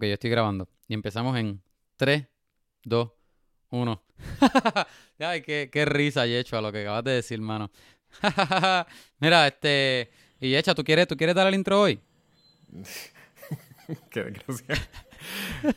[0.00, 0.66] Ok, yo estoy grabando.
[0.88, 1.62] Y empezamos en
[1.98, 2.26] 3,
[2.84, 3.10] 2,
[3.68, 4.02] 1.
[5.18, 7.70] Ay, qué, qué risa, Yecho, a lo que acabas de decir, mano.
[9.18, 10.10] Mira, este...
[10.40, 12.00] Y Yecha, ¿tú quieres, ¿tú quieres dar el intro hoy?
[14.10, 14.88] Qué desgracia.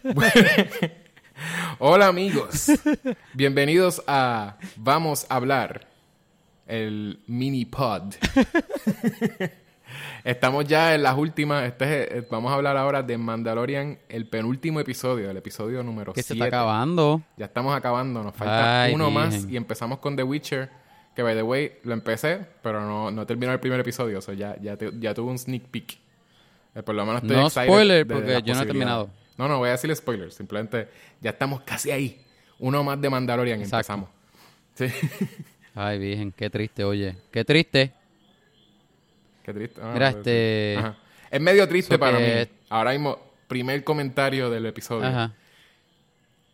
[1.79, 2.67] Hola amigos,
[3.33, 5.89] bienvenidos a Vamos a hablar,
[6.65, 8.13] el mini pod.
[10.23, 14.79] Estamos ya en las últimas, este es- vamos a hablar ahora de Mandalorian, el penúltimo
[14.79, 16.45] episodio, el episodio número Que se 7.
[16.45, 17.21] está acabando.
[17.37, 20.69] Ya estamos acabando, nos falta Ay, uno más y empezamos con The Witcher,
[21.15, 24.33] que by the way lo empecé, pero no, no terminó el primer episodio, o sea,
[24.33, 25.97] ya, ya, te- ya tuve un sneak peek.
[26.75, 29.09] Eh, por lo menos estoy No spoiler, de porque yo no he terminado.
[29.37, 30.87] No, no voy a decir spoilers, simplemente
[31.21, 32.19] ya estamos casi ahí.
[32.59, 33.93] Uno más de Mandalorian Exacto.
[33.93, 34.09] empezamos.
[34.75, 34.85] Sí.
[35.75, 37.15] Ay, virgen, qué triste, oye.
[37.31, 37.93] Qué triste.
[39.43, 39.81] Qué triste.
[39.83, 40.75] Ah, Mira, pues, este-.
[40.79, 40.97] Ajá.
[41.29, 42.57] Es medio triste So para que- mí.
[42.69, 45.07] Ahora mismo, primer comentario del episodio.
[45.07, 45.33] Ajá.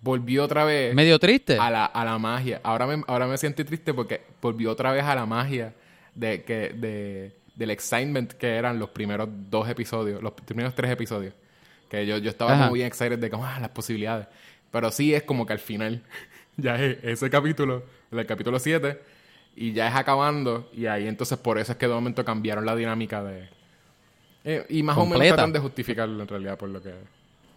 [0.01, 1.57] Volvió otra vez Medio triste.
[1.59, 2.61] a la, a la magia.
[2.63, 5.73] Ahora me, ahora me siento triste porque volvió otra vez a la magia
[6.15, 11.33] de, que, de, del excitement que eran los primeros dos episodios, los primeros tres episodios.
[11.89, 14.27] Que yo, yo estaba bien excited de como, ah, las posibilidades.
[14.71, 16.01] Pero sí es como que al final,
[16.57, 19.01] ya es ese capítulo, el capítulo 7,
[19.61, 22.75] y ya es acabando, y ahí entonces por eso es que de momento cambiaron la
[22.75, 23.49] dinámica de...
[24.45, 26.93] eh, y más o menos tratan de justificarlo en realidad por lo que...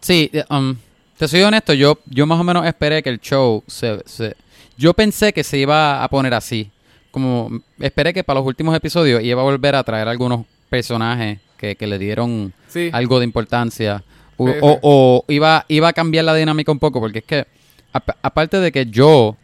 [0.01, 0.75] Sí, um,
[1.17, 4.35] te soy honesto, yo, yo más o menos esperé que el show se, se-
[4.77, 6.69] Yo pensé que se iba a poner así.
[7.11, 11.75] Como esperé que para los últimos episodios iba a volver a traer algunos personajes que,
[11.75, 12.89] que le dieron Sí.
[12.91, 14.03] algo de importancia.
[14.35, 14.59] O, Sí, sí.
[14.61, 17.45] o- o iba, iba a cambiar la dinámica un poco, porque es que,
[17.93, 19.37] ap- aparte de que yo,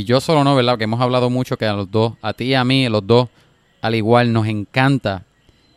[0.00, 0.76] y yo solo no, ¿verdad?
[0.78, 3.28] Que hemos hablado mucho que a los dos, a ti y a mí, los dos,
[3.80, 5.24] al igual, nos encanta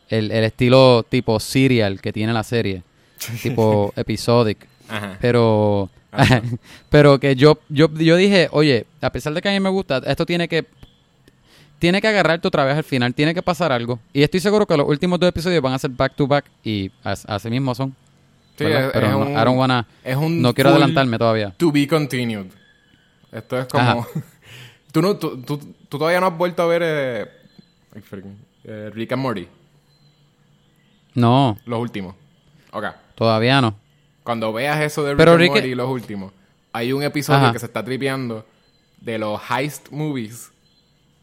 [0.10, 2.84] el, el estilo tipo serial que tiene la serie,
[3.44, 4.68] tipo episodic.
[4.90, 5.18] Ajá.
[5.22, 6.42] Pero, Ajá.
[6.90, 10.02] pero que yo, yo, yo dije, oye, a pesar de que a mí me gusta,
[10.06, 10.66] esto tiene que,
[11.80, 14.00] tiene que agarrarte otra vez al final, tiene que pasar algo.
[14.14, 16.90] Y estoy seguro que los últimos dos episodios van a ser back to back y
[17.04, 17.94] as- así mismo son.
[18.58, 18.86] Sí, ¿verdad?
[18.88, 21.54] es- pero es no, un- I don't wanna- es un no quiero adelantarme todavía.
[21.58, 22.48] To be continued.
[23.32, 24.06] Esto es como...
[24.92, 27.26] ¿Tú, no, tú, tú, tú todavía no has vuelto a ver eh,
[28.64, 29.48] eh, Rick and Morty,
[31.14, 32.16] No, los últimos.
[32.72, 32.86] Ok.
[33.16, 33.76] todavía no.
[34.24, 36.34] Cuando veas eso de Rick Pero and Rick- Morty, los últimos,
[36.74, 37.54] hay un episodio Ajá.
[37.54, 38.46] que se está tripeando
[39.02, 40.52] de los heist movies,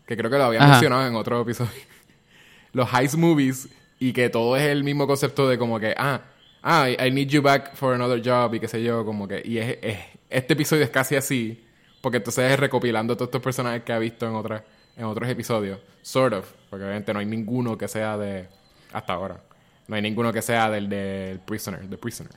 [0.06, 0.71] que creo que lo había Ajá.
[0.72, 1.71] mencionado en otro episodio.
[2.72, 6.21] los heist movies y que todo es el mismo concepto de como que, ah,
[6.62, 9.42] ah, I I need you back for another job y qué sé yo, como que,
[9.44, 9.98] y es, es-
[10.31, 11.64] este episodio es casi así,
[12.04, 14.62] porque entonces es recopilando todos estos personajes que ha visto en otras
[14.97, 18.47] en otros episodios, sort of, porque obviamente no hay ninguno que sea de,
[18.92, 19.41] hasta ahora,
[19.88, 22.32] no hay ninguno que sea del del Prisoner, The Prisoner.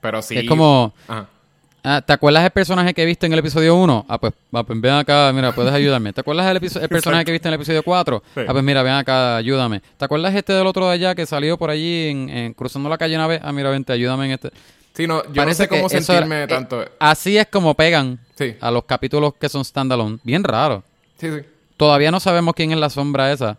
[0.00, 0.38] Pero sí.
[0.38, 1.28] Es como, Ajá.
[1.82, 4.06] ah, ¿te acuerdas del personaje que viste en el episodio 1?
[4.08, 6.12] Ah, pues, ah, pues ven acá, mira, puedes ayudarme.
[6.12, 6.46] ¿Te acuerdas
[6.76, 8.22] el personaje que viste en el episodio 4?
[8.34, 8.40] Sí.
[8.46, 9.80] Ah, pues mira, ven acá, ayúdame.
[9.96, 12.98] ¿Te acuerdas este del otro de allá que salió por allí en, en- cruzando la
[12.98, 13.40] calle una vez?
[13.42, 14.50] Ah, mira, vente, ayúdame en este.
[14.94, 16.84] Sí, no, yo no Parece sé cómo sentirme era- eh, tanto.
[16.98, 20.18] Así es como pegan Sí, a los capítulos que son standalone.
[20.22, 20.82] Bien raro.
[21.18, 21.40] sí, sí.
[21.76, 23.58] Todavía no sabemos quién es la sombra esa.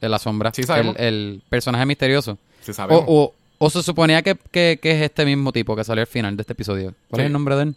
[0.00, 0.50] De la sombra.
[0.52, 0.96] Sí sabemos.
[0.98, 2.36] El, el personaje misterioso.
[2.60, 3.04] Sí O, sabemos.
[3.06, 6.36] o, o se suponía que, que- que es este mismo tipo que salió al final
[6.36, 6.92] de este episodio.
[7.08, 7.22] ¿Cuál Sí.
[7.22, 7.74] es el nombre de él?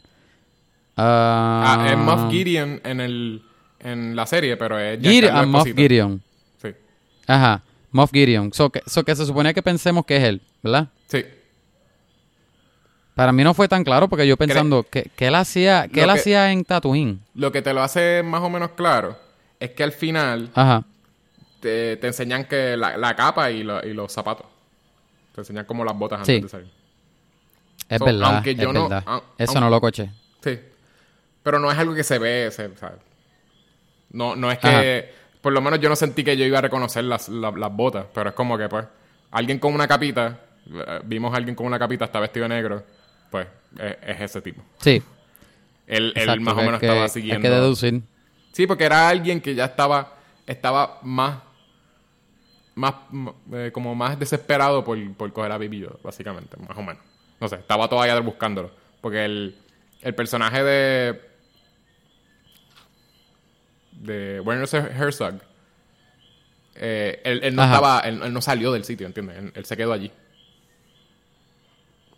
[0.98, 3.44] Ah, Ah, es Moff Gideon en, el,
[3.82, 5.82] en la serie, pero es Gideon- ah, Moff Esposito.
[5.82, 6.24] Gideon.
[6.62, 6.70] Sí,
[7.28, 7.62] Ajá.
[7.92, 8.54] Moff Gideon.
[8.54, 10.88] So que, so que se suponía que pensemos que es él, ¿verdad?
[11.08, 11.24] sí.
[13.16, 16.08] Para mí no fue tan claro porque yo pensando que, que él hacía, que él
[16.08, 17.20] que- hacía en Tatooine.
[17.34, 19.18] Lo que te lo hace más o menos claro
[19.60, 20.84] es que al final Ajá.
[21.62, 24.46] te, te enseñan que la, la capa y, lo- y los zapatos.
[25.34, 26.42] Te enseñan como las botas antes Sí.
[26.42, 26.72] de salir.
[27.88, 28.36] Es So, verdad.
[28.36, 29.22] aunque yo es no- verdad.
[29.38, 30.10] Eso no lo coché.
[30.44, 30.60] Sí.
[31.44, 33.00] Pero no es algo que se ve, se- ¿sabes?
[34.12, 35.14] No, no es que...
[35.42, 38.08] Por lo menos yo no sentí que yo iba a reconocer las, la- las botas,
[38.14, 38.84] pero es como que, pues,
[39.32, 42.84] alguien con una capita, eh, vimos a alguien con una capita, está vestido de negro,
[43.36, 43.48] pues,
[43.80, 44.62] es, es ese tipo.
[44.80, 45.02] Sí.
[45.88, 47.42] Él, él más o menos que- estaba Hay siguiendo...
[47.42, 48.02] que deducir.
[48.54, 50.14] Sí, porque era alguien que ya estaba,
[50.48, 51.40] estaba más,
[52.76, 52.94] más,
[53.52, 57.04] eh, como más desesperado por, por coger a Baby Yoda, básicamente, más o menos.
[57.42, 58.72] No sé, estaba todavía buscándolo.
[59.02, 59.58] Porque el,
[60.02, 61.22] el personaje de,
[63.92, 65.36] de Werner Herzog,
[66.76, 67.74] eh, él, él no Ajá.
[67.76, 69.38] estaba, él, él no salió del sitio, ¿entiendes?
[69.38, 70.12] Él, él se quedó allí.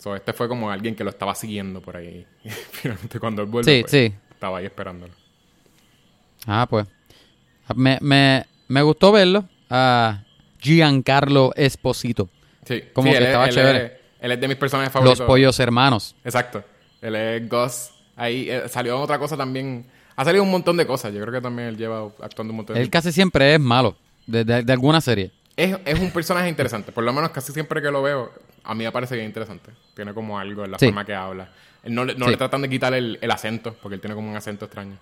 [0.08, 2.26] So, este fue como alguien que lo estaba siguiendo por ahí.
[2.72, 4.14] Finalmente, cuando él vuelve, Sí, pues, sí.
[4.32, 5.14] estaba ahí esperándolo.
[6.46, 6.88] Ah, pues.
[7.76, 10.24] Me, me, me gustó verlo a
[10.60, 12.30] Giancarlo Esposito.
[12.66, 13.98] Sí, Como sí, que él es- estaba él chévere.
[14.20, 15.28] Él es de mis personajes Los favoritos.
[15.28, 16.16] pollos hermanos.
[16.24, 16.64] Exacto.
[17.02, 17.92] Él es Gus.
[18.16, 19.86] Ahí eh, salió otra cosa también.
[20.16, 21.14] Ha salido un montón de cosas.
[21.14, 23.96] Yo creo que también él lleva actuando un montón de Él casi siempre es malo.
[24.26, 25.32] De, de- de alguna serie.
[25.56, 26.92] Es, es un personaje interesante.
[26.92, 28.32] Por lo menos casi siempre que lo veo,
[28.70, 29.72] a mí me parece bien interesante.
[29.96, 30.86] Tiene como algo en la Sí.
[30.88, 31.50] forma que habla.
[31.86, 32.32] No, le- no Sí.
[32.32, 34.98] le tratan de quitar el, el acento, porque él tiene como un acento extraño.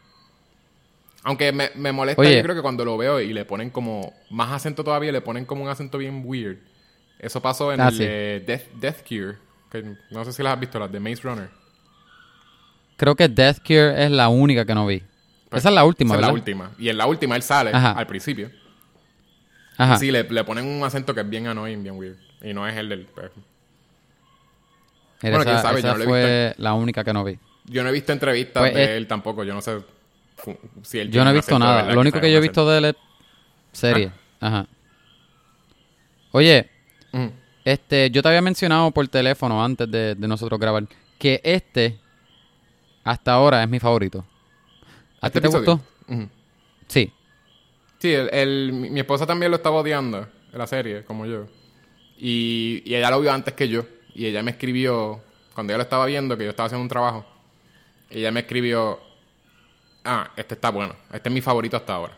[1.24, 2.36] Aunque me, me molesta, Oye.
[2.38, 5.46] yo creo que cuando lo veo y le ponen como más acento todavía, le ponen
[5.46, 6.58] como un acento bien weird.
[7.18, 8.04] Eso pasó en Ah, el sí.
[8.04, 9.38] de Death, Death Cure.
[9.72, 11.50] Que no sé si las has visto, las de Maze Runner.
[12.98, 15.02] Creo que Death Cure es la única que no vi.
[15.50, 16.34] Pues, Esa es la última, Esa es la ¿verdad?
[16.40, 16.72] última.
[16.78, 17.92] Y en la última él sale Ajá.
[17.94, 18.52] al principio.
[19.78, 19.98] Ajá.
[19.98, 22.18] Sí, le, le ponen un acento que es bien annoying, bien weird.
[22.42, 23.08] Y no es el del...
[25.22, 27.38] bueno, esa yo no lo fue la única que no vi.
[27.66, 29.44] Yo no he visto entrevistas Pues, de él tampoco.
[29.44, 29.80] Yo no sé
[30.84, 31.78] si él Yo no he visto nada.
[31.78, 32.96] verdad, Lo único que yo he visto de él es
[33.72, 34.12] serie.
[34.40, 34.68] Ajá.
[36.32, 36.70] Oye.
[37.14, 37.32] Ujú.
[37.64, 40.84] este, yo te había mencionado por teléfono antes de, de nosotros grabar
[41.18, 41.98] que este
[43.04, 44.26] hasta ahora es mi favorito.
[45.22, 45.78] ¿A ¿Este ti te episodio?
[46.08, 46.26] gustó?
[46.88, 47.12] Sí.
[48.00, 51.48] Sí, el, el- mi, esposa también lo estaba odiando en la serie, como yo.
[52.18, 53.86] Y, y ella lo vio antes que yo.
[54.16, 55.22] Y ella me escribió,
[55.54, 57.26] cuando ella lo estaba viendo, que yo estaba haciendo un trabajo,
[58.10, 59.00] ella me escribió,
[60.06, 62.18] ah, este está bueno, este es mi favorito hasta ahora.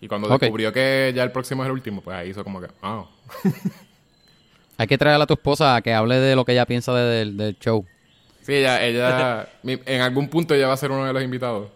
[0.00, 2.68] Y cuando descubrió que ya el próximo es el último, pues ahí hizo como que,
[2.82, 3.04] ah,
[4.78, 7.02] Hay que traer a tu esposa a que hable de lo que ella piensa de-
[7.18, 7.84] del, del show.
[8.42, 11.68] Sí, ella, ella mi- en algún punto ella va a ser uno de los invitados.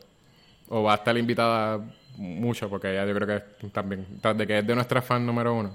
[0.68, 1.80] O va a estar invitada
[2.16, 4.06] mucho, porque ella yo creo que también,
[4.36, 5.74] de que es de nuestra fan número uno,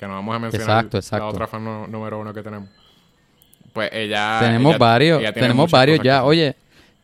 [0.00, 1.62] que no vamos a mencionar Exacto, la otra fan
[1.92, 2.70] número uno que tenemos.
[3.74, 4.38] Pues ella...
[4.40, 6.24] tenemos ella- varios, ella tenemos varios ya.
[6.24, 6.56] Oye,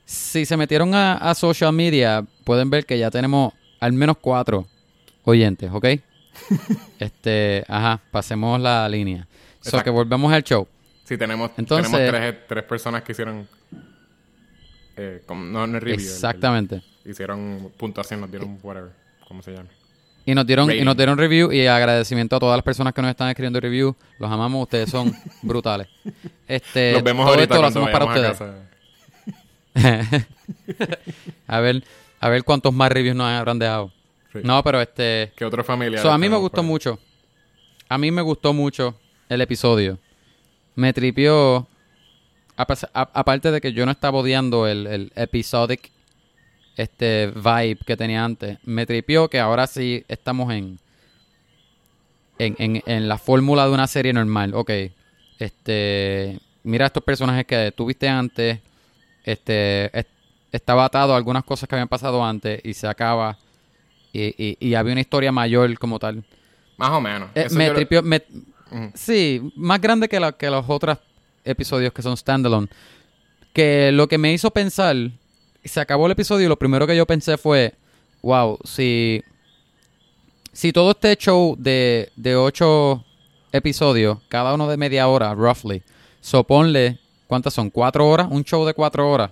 [0.07, 4.67] si se metieron a, a social media, pueden ver que ya tenemos al menos cuatro
[5.25, 5.85] oyentes, ¿ok?
[6.99, 9.27] este, ajá, pasemos la línea.
[9.61, 9.85] So Exacto.
[9.85, 10.67] que volvemos al show.
[11.05, 13.47] Sí, tenemos, Entonces- tenemos tres, tres personas que hicieron...
[14.97, 15.99] Eh, como- no en el review.
[15.99, 16.83] el- el- Exactamente.
[17.05, 18.91] hicieron puntuación, nos dieron whatever,
[19.29, 19.69] ¿cómo se llama?
[20.29, 23.13] Y nos dieron, y nos dieron review y agradecimiento a todas las personas que nos
[23.13, 23.95] están escribiendo review.
[24.19, 25.87] Los amamos, ustedes son brutales.
[26.49, 28.67] Este, Los vemos todo ahorita esto lo cuando hacemos para a ustedes.
[31.47, 31.85] a ver,
[32.19, 33.93] a ver cuántos más reviews nos habrán dejado.
[34.33, 34.41] Sí.
[34.43, 36.03] No, pero este, ¿Qué otro familiar?
[36.03, 36.99] So, a mí me gustó mucho.
[37.89, 39.97] A mí me gustó mucho el episodio.
[40.75, 41.69] Me tripió.
[42.57, 45.93] aparte de que yo no estaba odiando el, el episodic
[46.77, 50.79] este vibe que tenía antes, me tripió que ahora sí estamos en
[52.39, 54.53] en, en, en la fórmula de una serie normal.
[54.55, 54.71] Ok,
[55.39, 58.59] este, mira estos personajes que tuviste antes,
[59.25, 60.07] este, es-
[60.53, 63.39] estaba atado a algunas cosas que habían pasado antes y se acaba
[64.13, 66.25] y, y, y había una historia mayor como tal.
[66.77, 67.31] Más o menos.
[67.35, 68.03] Eh, me lo- tripió,
[68.95, 70.99] sí, más grande que, la- que los otros
[71.45, 72.69] episodios que son standalone.
[73.53, 74.95] Que lo que me hizo pensar,
[75.69, 77.75] se acabó el episodio y lo primero que yo pensé fue,
[78.23, 79.23] wow, si,
[80.53, 83.05] si todo este show de, de ocho
[83.53, 85.83] episodios, cada uno de media hora, roughly,
[86.21, 87.71] soponle, ¿cuántas son?
[87.71, 88.29] ¿Cuatro horas?
[88.31, 89.31] Un show de cuatro horas.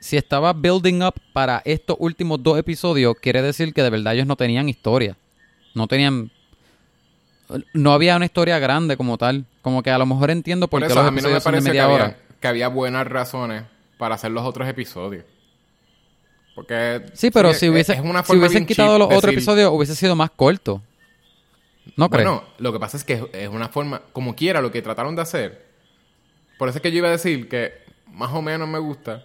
[0.00, 4.26] Si estaba building up para estos últimos dos episodios, quiere decir que de verdad ellos
[4.26, 5.16] no tenían historia.
[5.74, 6.30] No tenían
[7.72, 9.44] no había una historia grande como tal.
[9.62, 11.36] Como que a lo mejor entiendo por, Por qué eso, los a mí no me
[11.36, 12.16] episodios son de parece que media había, hora.
[12.40, 13.64] que había buenas razones
[13.98, 15.24] para hacer los otros episodios.
[16.54, 17.02] Porque...
[17.14, 19.72] Sí, pero si, hubiese, es una si forma hubiesen bien quitado los otros decir- episodios,
[19.72, 20.80] hubiese sido más corto.
[21.96, 22.26] ¿No crees?
[22.26, 24.02] Bueno, lo que pasa es que es una forma...
[24.12, 25.64] Como quiera, lo que trataron de hacer...
[26.58, 27.72] Por eso es que yo iba a decir que
[28.12, 29.24] más o menos me gusta.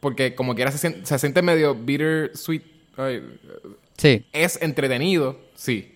[0.00, 2.62] Porque como quiera se siente, se siente medio bitter sweet.
[2.98, 3.22] ay,
[3.96, 4.24] Sí.
[4.32, 5.94] es entretenido, sí.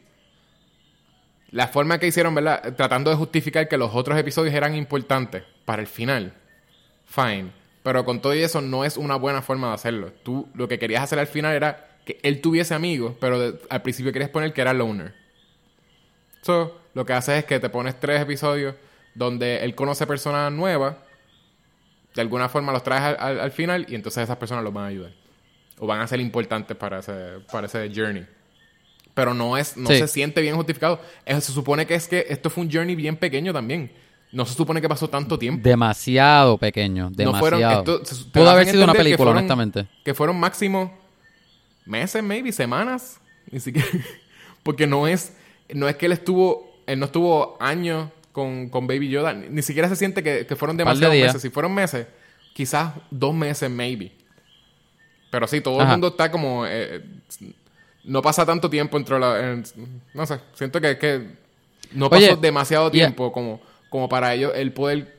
[1.50, 2.74] La forma que hicieron, ¿verdad?
[2.74, 6.34] Tratando de justificar que los otros episodios eran importantes para el final.
[7.06, 7.50] Fine.
[7.84, 10.12] Pero con todo y eso no es una buena forma de hacerlo.
[10.24, 13.82] Tú lo que querías hacer al final era que él tuviese amigos, pero de- al
[13.82, 15.14] principio querías poner que era loner.
[16.42, 18.74] So, lo que haces es que te pones tres episodios
[19.14, 20.96] donde él conoce personas nuevas,
[22.14, 24.84] de alguna forma los traes al, al- al final y entonces esas personas los van
[24.84, 25.12] a ayudar.
[25.78, 27.12] O van a ser importantes para ese,
[27.50, 28.26] para ese journey.
[29.14, 29.98] Pero no es, no Sí.
[29.98, 31.00] se siente bien justificado.
[31.24, 33.92] Eh, se supone que es que esto fue un journey bien pequeño también.
[34.34, 35.62] No se supone que pasó tanto tiempo.
[35.62, 37.04] Demasiado pequeño.
[37.04, 37.38] No Demasiado.
[37.38, 37.62] fueron,
[38.02, 39.86] esto- Pudo haber sido una que película, fueron- honestamente.
[40.04, 40.92] Que fueron máximo
[41.86, 43.18] meses, maybe, semanas.
[43.50, 43.86] Ni siquiera.
[44.62, 45.32] Porque no es,
[45.72, 49.32] no es que él estuvo, él no estuvo años con, con Baby Yoda.
[49.34, 51.40] Ni, ni siquiera se siente que, que fueron de demasiados meses.
[51.42, 52.06] Si fueron meses,
[52.54, 54.10] quizás dos meses, maybe.
[55.30, 56.64] Pero sí, todo el mundo está como.
[56.66, 57.02] eh,
[58.04, 59.52] no pasa tanto tiempo entre la.
[59.52, 59.64] en-
[60.12, 61.26] no sé, siento que, que
[61.92, 63.60] no pasó Oye, demasiado tiempo como,
[63.94, 65.14] como para ellos el poder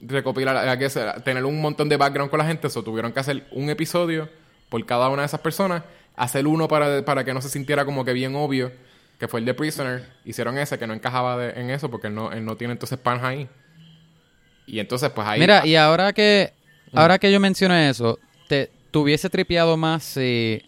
[0.00, 0.88] recopilar, que
[1.24, 4.28] tener un montón de background con la gente, eso tuvieron que hacer un episodio
[4.68, 5.82] por cada una de esas personas,
[6.14, 8.70] hacer uno para, para que no se sintiera como que bien obvio,
[9.18, 12.14] que fue el de Prisoner, hicieron ese que no encajaba de- en eso porque él
[12.14, 13.48] no, él no tiene entonces pan ahí.
[14.68, 15.40] Y entonces pues ahí...
[15.40, 16.52] Mira, y ahora que
[16.92, 20.62] ahora que yo mencioné eso, te, hubiese tripeado más si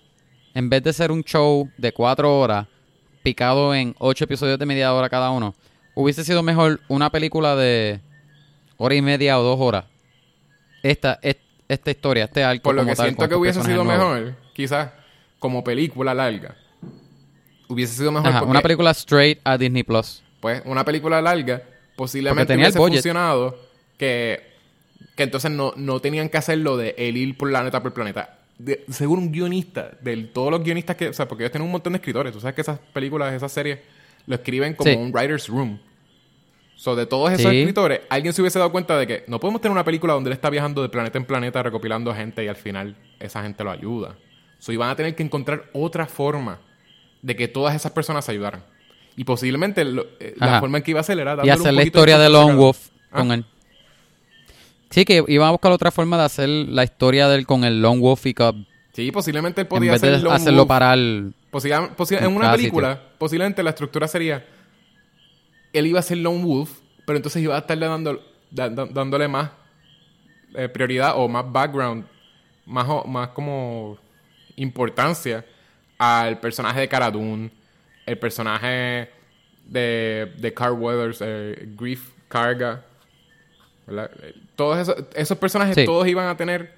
[0.52, 2.66] en vez de ser un show de cuatro horas
[3.23, 5.54] picado en ocho episodios de media hora cada uno,
[6.00, 8.00] hubiese sido mejor una película de
[8.76, 9.85] hora y media o dos horas.
[10.83, 11.37] Esta, es-
[11.69, 14.16] esta historia, este arco Por lo como que tal, siento que hubiese sido nuevos.
[14.19, 14.90] mejor, quizás
[15.38, 16.57] como película larga,
[17.69, 20.23] hubiese sido mejor Ajá, porque, una película straight a Disney Plus.
[20.40, 21.62] pues, una película larga
[21.97, 23.59] posiblemente tenía hubiese funcionado
[23.99, 24.40] que,
[25.14, 28.38] que entonces no, no tenían que hacerlo de el ir por planeta por planeta.
[28.59, 31.73] De, según un guionista, de todos los guionistas que, o sea, porque ellos tienen un
[31.73, 33.78] montón de escritores, tú sabes que esas películas, esas series,
[34.26, 34.97] lo escriben como Sí.
[34.97, 35.78] un writer's room.
[36.80, 37.58] So, de todos esos Sí.
[37.58, 40.32] escritores, alguien se hubiese dado cuenta de que no podemos tener una película donde él
[40.32, 44.16] está viajando de planeta en planeta recopilando gente y al final esa gente lo ayuda.
[44.58, 46.58] So, iban a tener que encontrar otra forma
[47.20, 48.64] de que todas esas personas se ayudaran.
[49.14, 51.60] Y posiblemente lo- eh, la forma en que iba a ser era Y dándole un
[51.60, 53.18] hacer la historia de a Lone Wolf Ah.
[53.18, 53.44] con él.
[54.88, 57.82] Sí, que iban a buscar otra forma de hacer la historia de él con el
[57.82, 58.56] Lone Wolf y Cub.
[58.94, 60.68] Sí, posiblemente él En podía vez hacer de Lone hacerlo Wolf.
[60.68, 61.34] para el...
[61.52, 64.46] Posible- posi- en una película, posiblemente la estructura sería.
[65.72, 69.28] Él iba a ser Lone Wolf, pero entonces iba a estarle dando, da- da- dándole
[69.28, 69.50] más
[70.54, 72.04] eh, prioridad o más background,
[72.66, 73.98] más, más como
[74.56, 75.44] importancia
[75.98, 77.50] al personaje de Cara Dune,
[78.06, 79.10] el personaje
[79.66, 82.84] de, de Carl Weathers, eh, Grief Carga.
[83.86, 84.10] ¿verdad?
[84.56, 85.84] Todos esos, esos personajes, Sí.
[85.84, 86.72] todos iban a tener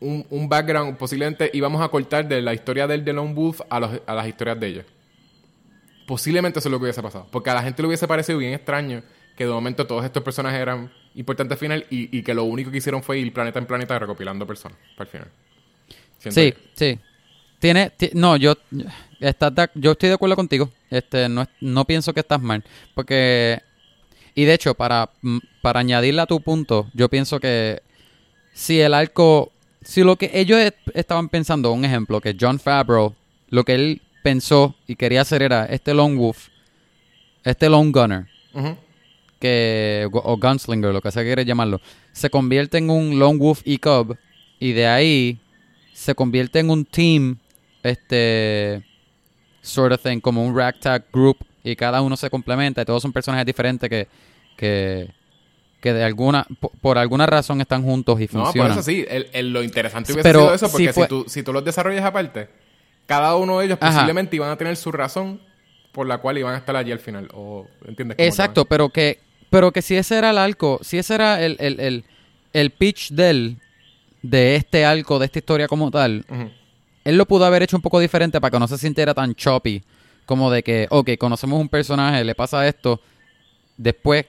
[0.00, 3.80] un, un background, posiblemente íbamos a cortar de la historia del de Lone Wolf a,
[3.80, 4.84] los- a las historias de ellos.
[6.06, 7.26] Posiblemente eso es lo que hubiese pasado.
[7.30, 9.02] Porque a la gente le hubiese parecido bien extraño
[9.36, 12.70] que de momento todos estos personajes eran importantes al final y, y que lo único
[12.70, 15.28] que hicieron fue ir planeta en planeta recopilando personas para el final.
[16.18, 16.98] Siento Sí, sí.
[17.58, 18.54] Tiene, ti- no, yo,
[19.20, 20.70] estás de- yo estoy de acuerdo contigo.
[20.90, 22.62] Este, no, no pienso que estás mal.
[22.94, 23.60] Porque,
[24.34, 27.82] y de hecho, para, mm, para añadirle a tu punto, yo pienso que
[28.52, 30.60] si el arco, si lo que ellos
[30.94, 33.14] estaban pensando, un ejemplo, que John Favreau,
[33.50, 36.48] lo que él pensó y quería hacer era este Lone Wolf,
[37.44, 38.26] este Lone Gunner,
[39.38, 41.80] que o Gunslinger, lo que sea que quiere llamarlo,
[42.12, 44.16] se convierte en un Lone Wolf y Cub
[44.58, 45.38] y de ahí
[45.92, 47.36] se convierte en un team,
[47.82, 48.82] este
[49.62, 53.12] sort of thing, como un ragtag group y cada uno se complementa y todos son
[53.12, 54.08] personajes diferentes que
[54.56, 55.10] que,
[55.82, 58.72] que de alguna po- por, alguna razón están juntos y No, por funcionan.
[58.72, 59.04] eso sí.
[59.08, 61.52] El- el- lo interesante hubiese Pero sido eso, porque si fue- si, tú, si tú
[61.52, 62.48] los desarrollas aparte,
[63.06, 63.92] cada uno de ellos Ajá.
[63.92, 65.40] posiblemente iban a tener su razón
[65.92, 67.28] por la cual iban a estar allí al final.
[67.32, 68.16] O, ¿Entiendes?
[68.18, 71.80] Exacto, pero que, pero que si ese era el arco, si ese era el, el,
[71.80, 72.04] el,
[72.52, 73.58] el pitch del,
[74.22, 76.24] de este arco, de esta historia como tal,
[77.04, 79.82] él lo pudo haber hecho un poco diferente para que no se sintiera tan choppy.
[80.26, 83.00] Como de que, ok, conocemos un personaje, le pasa esto,
[83.76, 84.26] después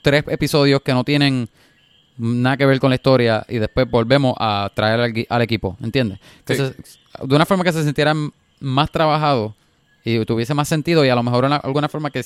[0.00, 1.48] tres episodios que no tienen
[2.16, 6.18] nada que ver con la historia y después volvemos a traer al, al equipo, ¿entiendes?
[6.46, 6.54] Sí.
[7.22, 8.30] De una forma que se sintiera m-
[8.60, 9.54] más trabajado
[10.04, 12.24] y tuviese más sentido y a lo mejor una- alguna forma que,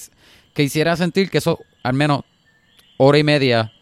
[0.54, 2.23] que hiciera sentir que eso al menos
[2.99, 3.73] hora y media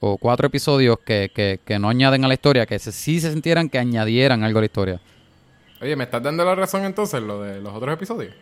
[0.00, 3.32] o cuatro episodios que, que, que no añaden a la historia, que se, sí se
[3.32, 5.00] sintieran que añadieran algo a la historia.
[5.80, 8.34] Oye, ¿me estás dando la razón entonces lo de los otros episodios?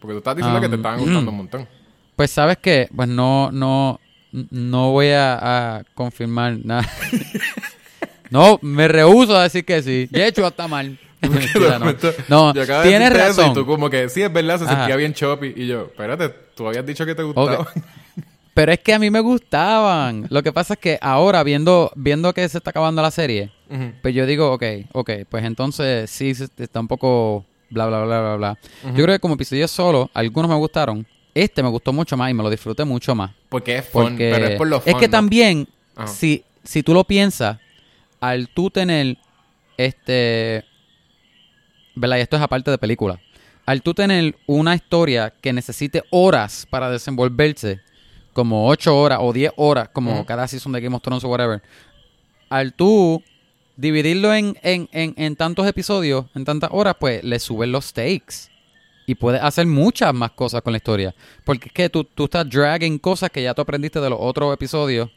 [0.00, 1.68] Porque tú estás diciendo Um, que te estaban gustando un montón.
[2.14, 4.00] Pues sabes que, pues no, no,
[4.32, 6.86] no voy a, a confirmar nada.
[8.30, 10.06] no, me rehuso a decir que sí.
[10.10, 10.98] De hecho, está mal.
[11.28, 11.78] Mentira,
[12.28, 13.50] no, No, tienes razón.
[13.50, 14.76] y tú como que, sí, es verdad, se Ajá.
[14.76, 15.52] sentía bien choppy.
[15.56, 17.60] Y yo, espérate, tú habías dicho que te gustaba.
[17.60, 17.68] Ok.
[18.54, 20.26] Pero es que a mí me gustaban.
[20.30, 23.52] Lo que pasa es que ahora, viendo, viendo que se está acabando la serie,
[24.02, 28.34] pues yo digo, ok, ok, pues entonces sí está un poco bla, bla, bla, bla,
[28.36, 28.58] bla.
[28.96, 31.06] Yo creo que como episodio solo, algunos me gustaron.
[31.34, 33.30] Este me gustó mucho más y me lo disfruté mucho más.
[33.48, 35.10] Porque es fun, Porque pero es por los es que fun, ¿no?
[35.10, 35.68] también,
[36.06, 37.58] si, si tú lo piensas,
[38.18, 39.18] al tú tener
[39.76, 40.64] este.
[41.98, 42.18] ¿Verdad?
[42.18, 43.20] Y esto es aparte de película.
[43.66, 47.80] Al tú tener una historia que necesite horas para desenvolverse,
[48.32, 51.60] como 8 horas o 10 horas, como cada season de Game of Thrones o whatever,
[52.48, 53.22] al tú
[53.76, 58.48] dividirlo en, en, en, en tantos episodios, en tantas horas, pues le suben los stakes.
[59.06, 61.14] Y puedes hacer muchas más cosas con la historia.
[61.44, 64.52] Porque es que tú, tú estás dragging cosas que ya tú aprendiste de los otros
[64.54, 65.10] episodios.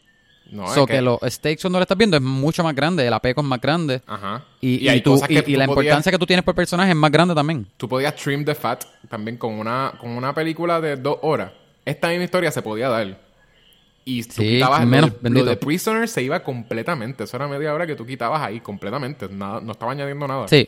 [0.49, 3.13] No, so es que, los stakes cuando lo estás viendo es mucho más grande, el
[3.13, 4.01] apego es más grande.
[4.05, 4.43] Ajá.
[4.59, 7.33] Y, y, tú- tú la podías- importancia que tú tienes por personaje es más grande
[7.33, 7.65] también.
[7.77, 11.53] Tú podías trim the fat también con una, con una película de dos horas.
[11.85, 13.17] Esta misma historia se podía dar.
[14.03, 15.45] Y tú Sí, quitabas menos, lo, de- lo bendito.
[15.45, 17.23] de Prisoner se iba completamente.
[17.23, 19.29] Eso era media hora que tú quitabas ahí completamente.
[19.29, 20.47] Nada, no estaba añadiendo nada.
[20.49, 20.67] Sí.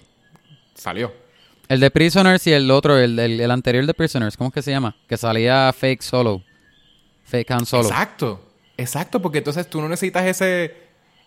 [0.75, 1.12] Salió.
[1.68, 4.62] El de Prisoners y el otro, el, el, el anterior de Prisoners, ¿cómo es que
[4.62, 4.96] se llama?
[5.08, 6.42] Que salía Fake Solo.
[7.25, 7.88] Fake Han Solo.
[7.89, 8.39] Exacto.
[8.77, 10.75] Exacto, porque entonces tú no necesitas ese...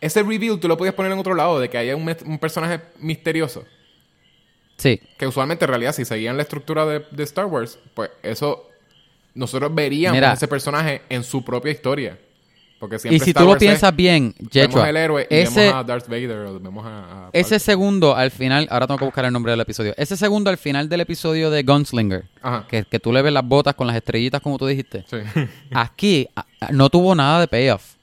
[0.01, 2.81] Ese reveal tú lo podías poner en otro lado, de que haya un, un personaje
[2.99, 3.65] misterioso.
[4.77, 5.01] Sí.
[5.19, 8.71] Que usualmente en realidad si seguían la estructura de, de Star Wars, pues eso...
[9.35, 10.33] Nosotros veríamos Mira.
[10.33, 12.19] ese personaje en su propia historia.
[12.79, 15.27] Porque siempre Y si Star tú lo Wars es- piensas bien, vemos Yechua, el héroe
[15.31, 17.27] y ese, vemos a Darth Vader o vemos a...
[17.27, 20.51] a- ese segundo al final, ahora tengo que buscar el nombre del episodio, ese segundo
[20.51, 22.67] al final del episodio de Gunslinger, Ajá.
[22.69, 25.17] que, que tú le ves las botas con las estrellitas como tú dijiste, Sí.
[25.73, 27.95] aquí a- a- no tuvo nada de payoff.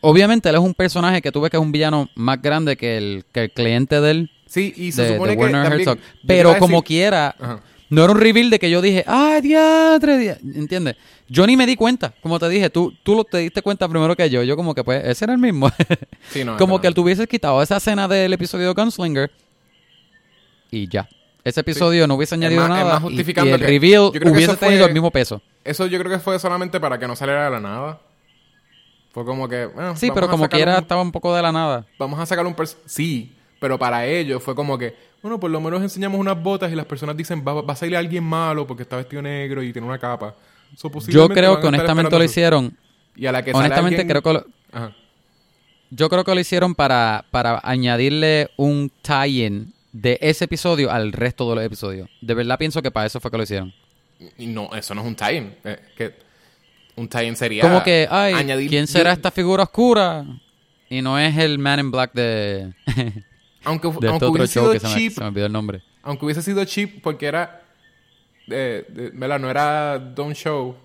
[0.00, 2.96] Obviamente él es un personaje que tú ves que es un villano más grande que
[2.96, 5.80] el, que el cliente de él, Sí, y se de, supone de que Werner también-
[5.88, 5.98] Herzog.
[6.26, 7.60] Pero como decir- quiera, Ajá.
[7.90, 10.18] No era un reveal de que yo dije, ¡ay, diatre!
[10.18, 10.38] dia-".
[10.54, 10.96] ¿Entiendes?
[11.28, 12.12] Yo ni me di cuenta.
[12.22, 14.42] Como te dije, tú, tú te diste cuenta primero que yo.
[14.42, 15.70] Yo como que, pues, ese era el mismo.
[16.30, 16.94] Sí, no, como que no.
[16.94, 19.30] tú hubieses quitado esa escena del episodio de Gunslinger
[20.70, 21.08] y ya.
[21.44, 23.92] Ese episodio no hubiese añadido más- es nada más y- justificando y, el que- reveal
[23.92, 25.40] yo creo que hubiese fue- tenido el mismo peso.
[25.64, 28.00] Eso yo creo que fue solamente para que no saliera de la nada.
[29.12, 29.66] Fue como que...
[29.66, 31.86] bueno, Sí, pero como quiera un- estaba un poco de la nada.
[31.98, 32.54] Vamos a sacar un...
[32.86, 34.94] Sí, pero para ellos fue como que...
[35.22, 37.96] Bueno, por lo menos enseñamos unas botas y las personas dicen va, va a salir
[37.96, 40.34] alguien malo porque está vestido negro y tiene una capa.
[40.76, 42.76] So, Yo creo que honestamente lo hicieron.
[43.16, 44.94] Y a la que Honestamente alguien- creo que lo, Ajá.
[45.90, 51.48] yo creo que lo hicieron para, para añadirle un tie-in de ese episodio al resto
[51.48, 52.08] de los episodios.
[52.20, 53.72] De verdad pienso que para eso fue que lo hicieron.
[54.38, 55.54] No, eso no es un tie-in.
[55.64, 56.14] eh, que
[56.96, 57.62] un tie-in sería...
[57.62, 60.24] Como que, ay, añadir- ¿quién será esta figura oscura?
[60.88, 62.72] Y no es el Man in Black de,
[63.66, 65.82] Aunque, de este aunque hubiese sido que se me, cheap, se me olvidó el nombre.
[66.02, 67.62] aunque hubiese sido cheap porque era...
[68.48, 69.38] eh, de- ¿verdad?
[69.40, 70.76] No era Don't Show.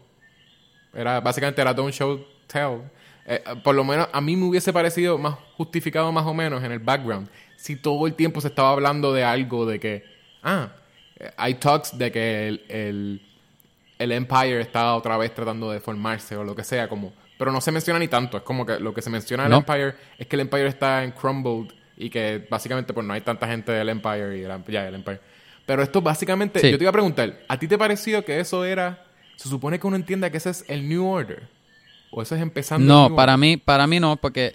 [0.93, 2.81] Era, básicamente era Don't Show Tell.
[3.25, 6.71] Eh, por lo menos a mí me hubiese parecido más justificado más o menos en
[6.71, 7.29] el background.
[7.55, 10.03] Si todo el tiempo se estaba hablando de algo de que...
[10.43, 10.69] Ah,
[11.17, 13.21] eh, hay talks de que el, el,
[13.99, 17.13] el Empire está otra vez tratando de formarse o lo que sea, como...
[17.37, 18.37] Pero no se menciona ni tanto.
[18.37, 19.57] Es como que lo que se menciona del No.
[19.59, 21.71] Empire es que el Empire está en crumbled
[22.05, 25.19] y que básicamente pues no hay tanta gente del Empire y el, ya, el Empire.
[25.65, 26.59] Pero esto básicamente...
[26.59, 26.71] Sí.
[26.71, 29.05] Yo te iba a preguntar, ¿a ti te pareció que eso era...
[29.35, 31.47] Se supone que uno entienda que ese es el New Order?
[32.11, 33.39] ¿O eso es empezando el No, New para Order?
[33.49, 34.53] mí, para mí no, porque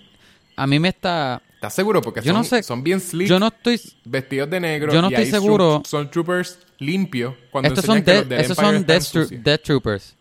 [0.56, 1.40] a mí me está...
[1.54, 2.02] ¿Estás seguro?
[2.02, 2.62] Porque Yo son, no sé.
[2.62, 3.80] son bien sleek, Yo no estoy...
[4.04, 4.92] vestidos de negro.
[4.92, 5.82] Yo no y estoy seguro.
[5.86, 7.34] Son troopers limpios.
[7.50, 9.38] Cuando Estos son, que de- esos Empire son están Death, Tro-.
[9.42, 10.16] Death Troopers.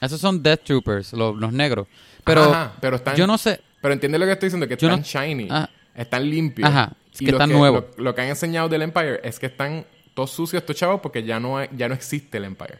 [0.00, 1.86] Esos son Death Troopers, los, los negros.
[2.24, 3.14] Pero, Ajá, pero están...
[3.16, 3.60] yo no sé...
[3.80, 5.68] Pero entiende lo que estoy diciendo, que Yo no- están shiny, Ah.
[5.94, 6.68] Están limpios.
[6.68, 7.84] Ajá, es Y que lo están nuevos.
[7.96, 11.22] Lo, lo que han enseñado del Empire es que están todos sucios estos chavos porque
[11.22, 12.78] ya no, hay- ya no existe el Empire.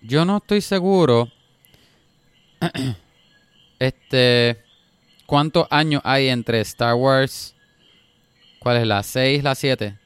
[0.00, 1.30] Yo no estoy seguro.
[3.78, 4.58] este.
[5.26, 7.54] ¿Cuántos años hay entre Star Wars?
[8.58, 9.96] ¿Cuál es la 6, la 7?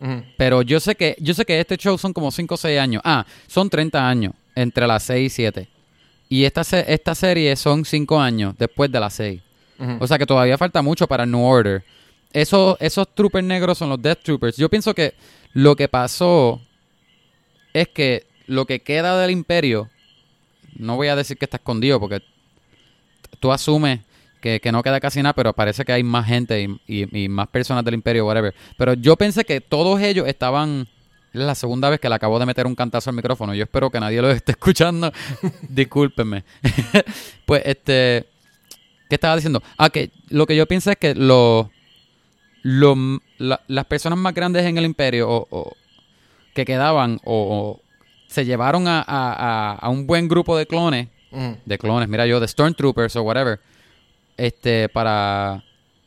[0.00, 0.24] Ujú.
[0.36, 3.00] Pero yo sé que yo sé que este show son como 5 o 6 años.
[3.04, 5.68] Ah, son 30 años entre las 6 y 7.
[6.28, 9.40] Y esta, esta serie son 5 años después de las 6.
[10.00, 11.84] O sea que todavía falta mucho para New Order.
[12.32, 14.56] Esos, esos troopers negros son los Death Troopers.
[14.56, 15.14] Yo pienso que
[15.52, 16.60] lo que pasó
[17.72, 19.88] es que lo que queda del imperio,
[20.76, 22.22] no voy a decir que está escondido porque
[23.40, 24.00] tú asumes
[24.40, 27.28] que, que no queda casi nada, pero parece que hay más gente y, y- y
[27.28, 28.54] más personas del imperio, whatever.
[28.76, 30.88] Pero yo pensé que todos ellos estaban...
[31.32, 33.54] Es la segunda vez que le acabo de meter un cantazo al micrófono.
[33.54, 35.12] Yo espero que nadie lo esté escuchando.
[35.68, 36.44] Discúlpenme.
[37.46, 38.26] pues este...
[39.08, 39.62] ¿Qué estaba diciendo?
[39.78, 41.66] Ah, que lo que yo pienso es que los
[42.62, 45.76] lo- la- las personas más grandes en el imperio o, o-
[46.54, 47.80] que quedaban o, o
[48.28, 51.08] se llevaron a, a- a- un buen grupo de clones,
[51.64, 53.60] de clones, mira yo, de Stormtroopers o whatever,
[54.36, 55.62] este, para,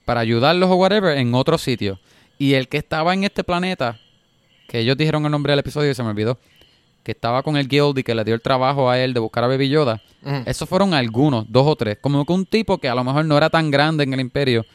[0.06, 2.00] para ayudarlos o whatever en otro sitio.
[2.38, 4.00] Y el que estaba en este planeta,
[4.68, 6.38] que ellos dijeron el nombre del episodio y se me olvidó,
[7.04, 9.44] que estaba con el guild y que le dio el trabajo a él de buscar
[9.44, 10.02] a Baby Yoda,
[10.46, 11.98] esos fueron algunos, dos o tres.
[12.02, 14.66] Como que un tipo que a lo mejor no era tan grande en el imperio.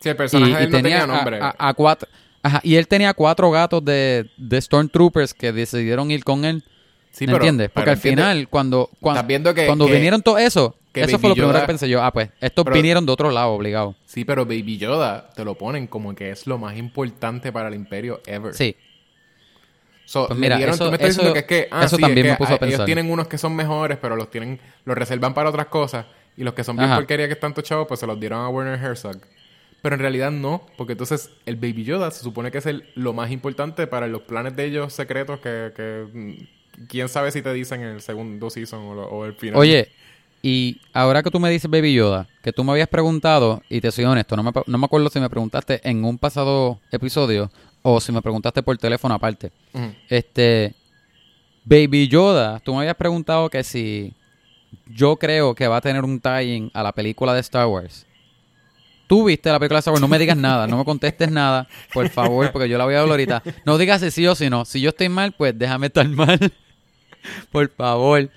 [0.00, 1.38] Sí, el personaje y, él no tenía nombre.
[1.40, 2.08] A, a cuatro,
[2.42, 6.62] ajá, y él tenía cuatro gatos de, de Stormtroopers que decidieron ir con él.
[7.10, 7.68] sí, ¿Me pero- entiendes?
[7.72, 11.18] pero Porque al entiende- final, cuando, cuando, que- cuando que- vinieron todo eso, que eso
[11.18, 12.02] fue lo primero que pensé yo.
[12.02, 13.94] Ah, pues, estos Pero- vinieron de otro lado, obligado.
[14.04, 17.74] Sí, pero Baby Yoda te lo ponen como que es lo más importante para el
[17.74, 18.54] imperio ever.
[18.54, 18.76] Sí.
[20.04, 21.96] So, Pues mira, dieron- eso- tú me estás eso- diciendo que es que, ah, eso
[21.96, 22.86] sí, también es me que puso a a- ellos pensar.
[22.86, 26.06] tienen unos que son mejores, pero los tienen, los reservan para otras cosas.
[26.36, 26.96] Y los que son bien Ajá.
[26.96, 29.16] porquería que están tochados, pues se los dieron a Werner Herzog.
[29.82, 33.12] Pero en realidad no, porque entonces el Baby Yoda se supone que es el, lo
[33.12, 37.52] más importante para los planes de ellos secretos que, que mm, quién sabe si te
[37.52, 39.58] dicen en el segundo season o, lo- o el final.
[39.60, 39.88] Oye,
[40.46, 43.90] Y ahora que tú me dices Baby Yoda, que tú me habías preguntado, y te
[43.90, 47.50] soy honesto, no me, no me acuerdo si me preguntaste en un pasado episodio
[47.86, 49.52] o si me preguntaste por teléfono aparte.
[50.08, 50.74] Este,
[51.64, 54.14] Baby Yoda, tú me habías preguntado que si
[54.86, 58.06] yo creo que va a tener un tie-in a la película de Star Wars.
[59.06, 61.68] Tú viste la película de Star Wars, no me digas nada, no me contestes nada,
[61.92, 63.42] por favor, porque yo la voy a ver ahorita.
[63.66, 64.64] No digas si sí o si no.
[64.64, 66.38] Si yo estoy mal, pues déjame estar mal.
[67.52, 68.28] Por favor.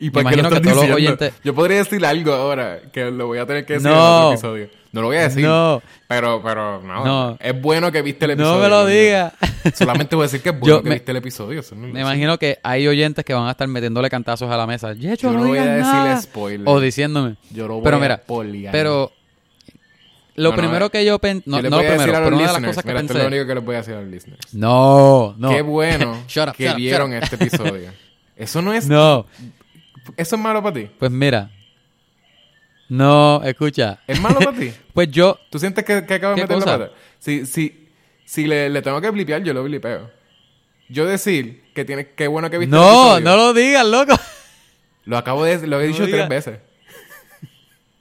[0.00, 2.80] ¿Y Me por qué lo imagino que todos los oyentes- Yo podría decir algo ahora
[2.92, 4.16] que lo voy a tener que decir en No.
[4.18, 4.70] otro episodio.
[4.96, 5.44] No lo voy a decir.
[5.44, 5.82] No.
[6.08, 7.04] Pero, pero, no.
[7.04, 7.36] No.
[7.38, 8.54] Es bueno que viste el episodio.
[8.56, 9.34] No me lo digas.
[9.74, 11.60] Solamente voy a decir que es bueno Yo que me- viste el episodio.
[11.60, 12.00] eso no lo Me sé.
[12.00, 14.94] imagino que hay oyentes que van a estar metiéndole cantazos a la mesa.
[14.94, 16.20] Yo no voy a nada.
[16.22, 16.66] spoiler.
[16.66, 17.36] O diciéndome.
[17.50, 18.72] Yo lo voy Pero a mira, poliar.
[18.72, 19.12] pero
[20.36, 22.66] lo No, primero que yo pensé, no, yo lo primero, pero una de las listeners.
[22.68, 24.54] cosas que Mira, esto es lo único que les voy a decir a los listeners.
[24.54, 25.48] No, no.
[25.50, 27.90] Qué bueno up, que vieron este episodio.
[28.36, 28.86] Eso no es...
[28.86, 29.26] No,
[30.16, 30.90] Eso es malo para ti.
[30.98, 31.50] pues mira.
[32.88, 33.98] No, escucha.
[34.06, 34.72] ¿Es malo para ti?
[34.94, 36.78] Pues yo, ¿Tú sientes que, que acabo de ¿Qué meter cosa?
[36.78, 36.96] la pata?
[37.18, 37.88] Si, si,
[38.24, 40.10] si le, le tengo que blipear, yo lo blipeo.
[40.88, 44.14] Yo decir que tiene qué bueno que viste no, no lo digas, loco.
[45.04, 45.66] Lo acabo de...
[45.66, 46.26] Lo he No dicho diga.
[46.26, 46.60] tres veces.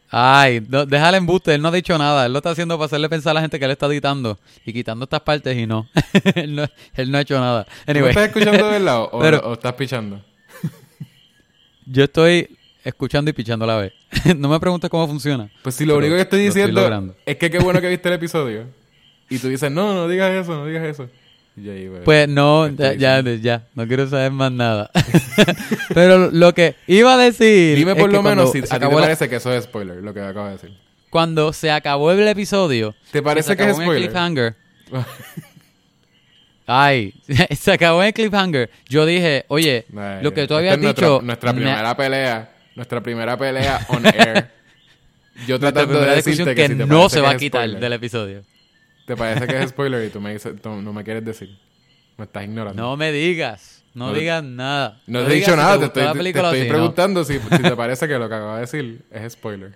[0.10, 3.10] Ay, no, déjale embuste, él no ha dicho nada, él lo está haciendo para hacerle
[3.10, 5.90] pensar a la gente que él está editando y quitando estas partes y no.
[6.36, 7.66] él, no él no ha hecho nada.
[7.86, 10.24] ¿Tú estás escuchando de verdad o, Pero- o estás pichando?
[11.86, 13.94] yo estoy escuchando y pichando a la vez.
[14.38, 15.50] no me preguntes cómo funciona.
[15.62, 17.16] Pues si lo único que estoy estoy diciendo logrando.
[17.26, 18.64] es que qué bueno que viste el episodio.
[19.30, 21.10] Y tú dices, no, no digas eso, no digas eso.
[21.58, 24.92] Y ahí, Pues no, ¿qué ya, estoy ya, ya, no quiero saber más nada.
[25.94, 27.78] Pero lo que iba a decir.
[27.78, 29.30] Dime es por que lo menos cuando si se a ti te acabó la- parece
[29.30, 30.78] que eso es spoiler, lo que acabo de decir.
[31.10, 32.94] Cuando se acabó el episodio.
[33.12, 34.04] ¿Te parece que es en el spoiler?
[34.04, 34.56] cliffhanger.
[36.68, 37.14] Ay,
[37.58, 38.70] se acabó en el cliffhanger.
[38.90, 41.22] Yo dije, oye, Ay, lo que tú habías es nuestra- dicho.
[41.24, 44.52] Nuestra, me- primera pelea, nuestra primera pelea on air.
[45.48, 47.82] Yo tratando de decirte que, que, si te no se va a quitar spoiler.
[47.82, 48.44] del episodio.
[49.06, 51.58] ¿Te parece que es spoiler y tú me dices, tú no me quieres decir?
[52.18, 52.82] Me estás ignorando.
[52.82, 55.02] No me digas, no, No- digas nada.
[55.08, 56.68] No te he dicho si nada, te estoy, te estoy no.
[56.70, 59.76] preguntando si, si te parece que lo que acabo de decir es spoiler.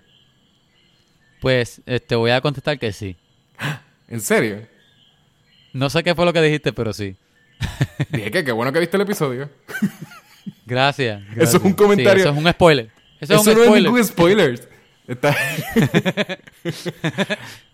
[1.41, 3.17] Pues te voy a contestar que sí.
[4.07, 4.65] ¿En serio?
[5.73, 7.15] No sé qué fue lo que dijiste, pero sí.
[8.09, 9.49] Dije que qué bueno que viste el episodio.
[10.69, 11.21] Gracias.
[11.35, 12.23] Eso es un comentario.
[12.23, 12.89] Sí, eso es un spoiler.
[13.19, 13.83] Eso, Eso, es un no es spoiler.
[13.91, 14.69] ningún spoiler.
[15.07, 15.35] Está-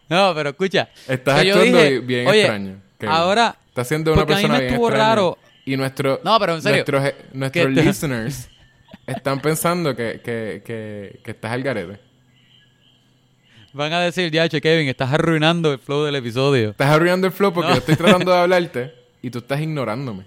[0.09, 0.89] No, pero escucha.
[1.07, 2.81] estás actuando dije, bien oye, extraño.
[3.07, 5.09] Ahora, Estás siendo una porque a mí persona me bien estuvo extraña.
[5.15, 5.37] raro.
[5.65, 6.77] Y nuestro, No, pero en serio.
[6.77, 8.49] nuestros, eh, nuestros listeners
[9.07, 11.99] están pensando que, que, que, que estás al garete.
[13.73, 16.69] van a decir, ya, che, Kevin, estás arruinando el flow del episodio.
[16.69, 17.73] Estás arruinando el flow porque No.
[17.75, 20.23] yo estoy tratando de hablarte y tú estás ignorándome.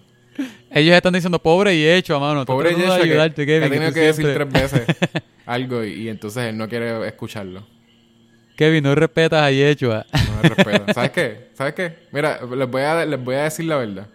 [0.70, 2.40] Ellos están diciendo, pobre y hecho, mano.
[2.40, 4.86] estoy Pobre Yesha que, ayudarte, que ha tenido que decir tres veces
[5.46, 7.66] algo y, y entonces él no quiere escucharlo.
[8.56, 10.04] Kevin, no respetas a Yechua.
[10.12, 10.92] No me respeta.
[10.92, 11.48] ¿Sabes qué?
[11.54, 11.92] ¿Sabes qué?
[12.10, 14.08] Mira, les voy a, les voy a decir la verdad.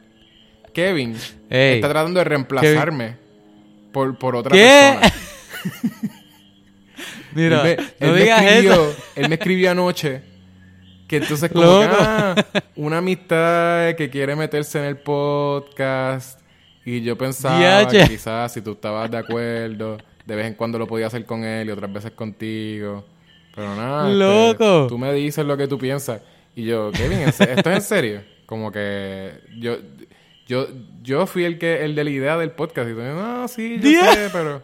[0.74, 1.16] Kevin
[1.50, 3.16] Ey, está tratando de reemplazarme
[3.94, 4.98] por, por otra ¿Qué?
[5.00, 5.14] persona.
[7.36, 8.96] Mira, él me, no él me digas escribió, eso.
[9.16, 10.22] Él me escribió anoche
[11.14, 12.36] que entonces como que, ah,
[12.76, 16.40] una amistad que quiere meterse en el podcast
[16.86, 20.88] y yo pensaba que quizás si tú estabas de acuerdo, de vez en cuando lo
[20.88, 23.06] podía hacer con él y otras veces contigo.
[23.56, 24.88] Pero nada, este, Loco.
[24.88, 26.22] tú me dices lo que tú piensas.
[26.56, 28.22] Y yo, Kevin, ¿en se- ¿esto es en serio?
[28.48, 29.78] Como que yo
[30.48, 30.68] yo
[31.04, 33.90] yo fui el que el de la idea del podcast y tú, no, sí, yo
[33.90, 34.64] Dia- sé, pero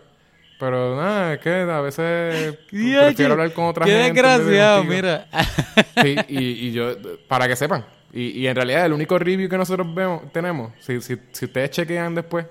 [0.59, 4.21] pero nada, es que a veces prefiero hablar con otra Qué gente.
[4.21, 5.27] de desgraciado, mira.
[6.03, 6.91] Sí, y, y yo,
[7.27, 7.85] para que sepan.
[8.13, 11.69] Y, y en realidad el único review que nosotros vemos, tenemos, si, si, si ustedes
[11.71, 12.45] chequean después,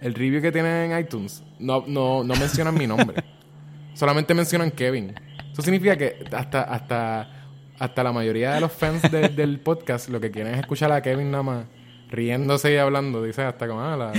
[0.00, 3.22] el review que tienen en iTunes, no, no, no mencionan mi nombre.
[3.94, 5.14] Solamente mencionan Kevin.
[5.52, 7.46] Eso significa que hasta, hasta,
[7.78, 11.00] hasta la mayoría de los fans de- del podcast lo que quieren es escuchar a
[11.00, 11.64] Kevin nada más
[12.10, 13.22] riéndose y hablando.
[13.22, 14.12] Dice hasta como, ah, la,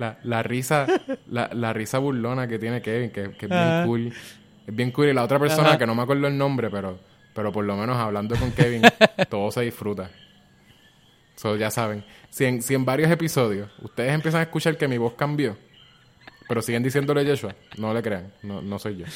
[0.00, 0.86] la, la risa,
[1.28, 4.12] la, la risa burlona que tiene Kevin, que, que es bien cool.
[4.66, 5.08] Es bien cool.
[5.08, 5.78] Y la otra persona, Ajá.
[5.78, 6.98] que no me acuerdo el nombre, pero,
[7.34, 8.82] pero por lo menos hablando con Kevin,
[9.28, 10.10] todo se disfruta.
[11.36, 12.02] So, ya saben.
[12.30, 15.56] Si en, si en varios episodios ustedes empiezan a escuchar que mi voz cambió,
[16.48, 18.32] pero siguen diciéndole Joshua, no le crean.
[18.42, 19.06] No, no soy yo.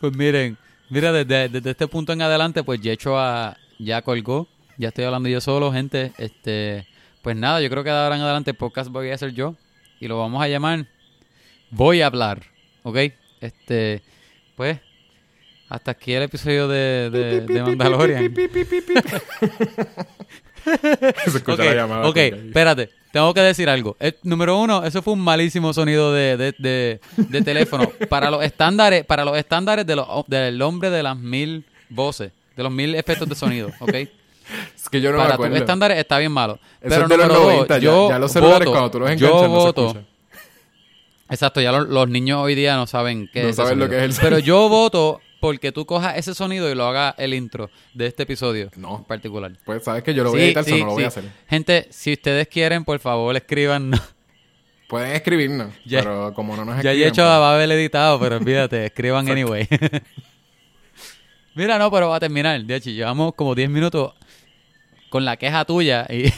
[0.00, 0.58] Pues miren,
[0.90, 4.46] mira, desde, desde este punto en adelante, pues Yechua ya colgó.
[4.76, 6.12] Ya estoy hablando yo solo, gente.
[6.18, 6.86] Este,
[7.22, 9.56] pues nada, yo creo que de ahora en adelante el podcast voy a hacer yo.
[10.00, 10.86] Y lo vamos a llamar
[11.70, 12.42] Voy a hablar.
[12.82, 12.96] ¿Ok?
[13.40, 14.02] Este,
[14.56, 14.78] pues,
[15.68, 18.34] hasta aquí el episodio de, de, de Mandalorian.
[20.64, 22.08] Se escucha Ok, la llamada.
[22.08, 22.90] ok, espérate.
[23.12, 23.96] tengo que decir algo.
[24.00, 27.90] Eh, número uno, eso fue un malísimo sonido de, de, de- de teléfono.
[28.08, 32.62] para los estándares, para los estándares de los, del hombre de las mil voces, de
[32.62, 33.94] los mil efectos de sonido, ¿ok?
[34.76, 35.56] Es que yo no me para tus acuerdo.
[35.56, 36.54] estándares está bien malo.
[36.80, 38.90] Eso Pero es de los número 90, dos, ya- yo ya los celulares voto- cuando
[38.90, 40.10] tú los yo enganchas no se.
[41.30, 43.96] Exacto, ya lo- los niños hoy día no saben qué No es saben lo que
[43.98, 44.38] es el Pero sonido.
[44.40, 48.70] yo voto porque tú cojas ese sonido y lo hagas el intro de este episodio
[48.76, 48.98] No.
[48.98, 49.52] en particular.
[49.64, 51.08] Pues sabes que yo lo voy a Sí, editar, eso sí, no lo voy a
[51.08, 51.24] hacer.
[51.48, 53.92] Gente, si ustedes quieren, por favor, escriban.
[54.88, 57.02] Pueden escribirnos, Ya- pero como no nos ya escriben...
[57.04, 59.68] he hecho pues- a Babel editado, pero olvídate, escriban anyway.
[61.54, 62.60] Mira, no, pero va a terminar.
[62.62, 64.12] De hecho, llevamos como 10 minutos
[65.10, 66.32] con la queja tuya y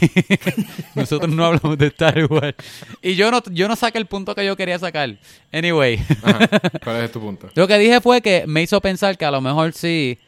[0.95, 2.55] nosotros no hablamos de Star Wars.
[3.03, 5.15] Y yo no, yo no saqué el punto que yo quería sacar.
[5.53, 6.01] Anyway.
[6.23, 6.49] Ajá.
[6.83, 7.51] ¿Cuál es tu punto?
[7.55, 10.19] Lo que dije fue que me hizo pensar que a lo mejor sí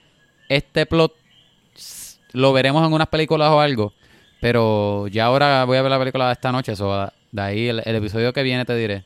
[0.49, 1.15] este plot
[2.33, 3.95] lo veremos en unas películas o algo.
[4.41, 6.73] Pero ya ahora voy a ver la película esta noche.
[6.73, 9.05] Eso, de ahí el, el episodio que viene te diré.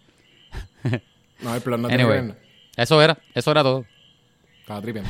[1.41, 2.35] No, el plan no tiene que Anyway,
[2.77, 3.85] eso era, eso era todo.
[4.59, 5.09] Estaba tripeando.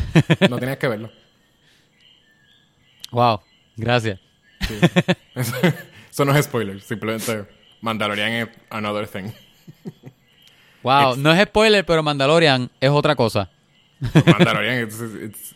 [0.50, 1.10] No tenías que verlo.
[3.10, 3.40] Wow,
[3.78, 4.20] gracias.
[4.66, 4.74] Sí.
[6.10, 6.80] Eso, no es spoiler.
[6.80, 7.46] Simplemente
[7.80, 9.30] Mandalorian es another thing.
[10.82, 13.50] Wow, no es spoiler, pero Mandalorian es otra cosa.
[14.00, 15.54] Mandalorian, it's- it's-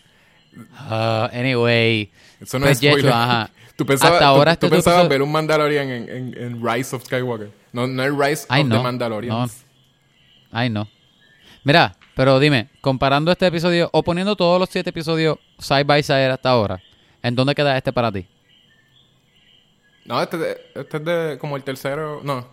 [0.75, 2.11] Ah, anyway.
[2.39, 3.05] eso no Pues, es spoiler.
[3.05, 3.49] Yecho, ajá.
[3.75, 6.63] Tú pensabas, Hasta tú- ahora tú, este pensabas episodio- ver un Mandalorian en, en- en
[6.65, 7.51] Rise of Skywalker.
[7.71, 8.77] No, no el Rise Ay, of no.
[8.77, 9.35] the Mandalorian.
[9.35, 9.49] No.
[10.51, 10.87] Ay, no.
[11.63, 16.27] Mira, pero dime, comparando este episodio o poniendo todos los siete episodios side by side
[16.29, 16.79] hasta ahora,
[17.23, 18.27] ¿en dónde queda este para ti?
[20.05, 22.47] No, este, este es de como el tercero, no,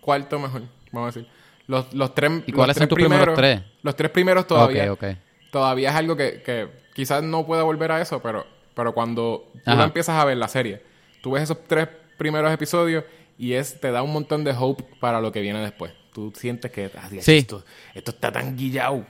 [0.00, 1.30] cuarto mejor, vamos a decir.
[1.66, 3.60] Los, los tres, ¿Y los cuáles son tus primeros tres?
[3.82, 5.16] Los tres primeros todavía, Ok, ok.
[5.50, 9.70] todavía es algo que, que quizás no pueda volver a eso, pero, pero cuando tú
[9.70, 9.84] Ajá.
[9.84, 10.82] empiezas a ver la serie,
[11.22, 13.04] tú ves esos tres primeros episodios
[13.38, 15.92] y es te da un montón de hope para lo que viene después.
[16.12, 17.38] Tú sientes que ah, Sí.
[17.38, 19.04] esto, esto está tan guillado.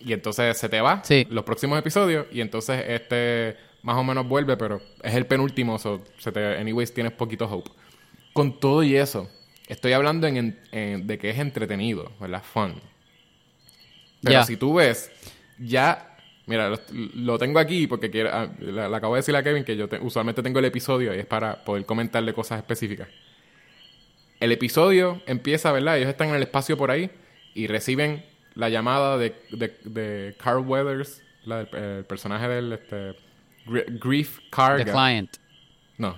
[0.00, 1.26] Y entonces se te va Sí.
[1.30, 3.56] los próximos episodios y entonces este
[3.88, 7.70] más o menos vuelve, pero es el penúltimo, so se te, anyways tienes poquito hope.
[8.34, 9.30] Con todo y eso,
[9.66, 12.42] estoy hablando en, en- en- de que es entretenido, ¿verdad?
[12.42, 12.74] Fun.
[14.22, 15.10] Pero si tú ves,
[15.58, 16.78] ya, mira, lo,
[17.14, 19.88] lo tengo aquí porque quiero, ah, le, le acabo de decir a Kevin que yo
[19.88, 23.08] te- usualmente tengo el episodio y es para poder comentarle cosas específicas.
[24.38, 25.96] El episodio empieza, ¿verdad?
[25.96, 27.10] Ellos están en el espacio por ahí
[27.54, 28.22] y reciben
[28.54, 33.14] la llamada de, de, de Carl Weathers, la el personaje del este,
[33.68, 34.84] Gr- Grief Carga.
[34.84, 35.36] The Client.
[35.98, 36.16] No.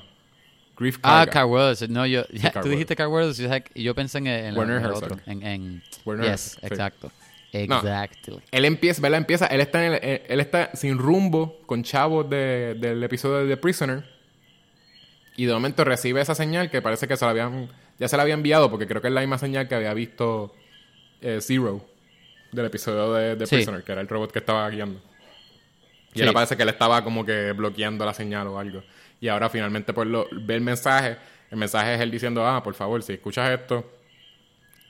[0.76, 1.32] Grief Ah, Carga.
[1.32, 1.88] Carl Weathers.
[1.90, 3.40] No, yo, Carl tú dijiste Weathers
[3.74, 5.04] y yo- pensé en, en, Werner en el Herzog.
[5.12, 5.20] otro.
[5.26, 7.12] En, en, Werner yes, Herzog, exacto.
[7.52, 7.78] No.
[7.78, 8.40] Exacto.
[8.52, 9.18] Él empieza, ¿verdad?
[9.18, 13.38] Empieza, él está, en el- eh, él está sin rumbo con chavos de- del episodio
[13.44, 14.04] de The Prisoner.
[15.36, 18.22] Y de momento recibe esa señal que parece que se la habían, ya se la
[18.22, 20.54] había enviado porque creo que es la misma señal que había visto
[21.22, 21.84] eh, Zero
[22.52, 23.56] del episodio de The Sí.
[23.56, 25.00] Prisoner, que era el robot que estaba guiando.
[26.12, 26.20] Y Sí.
[26.22, 28.82] ahora parece que él estaba como que bloqueando la señal o algo.
[29.20, 31.16] Y ahora finalmente pues lo, ve el mensaje.
[31.50, 33.88] El mensaje es él diciendo, ah, por favor, si escuchas esto,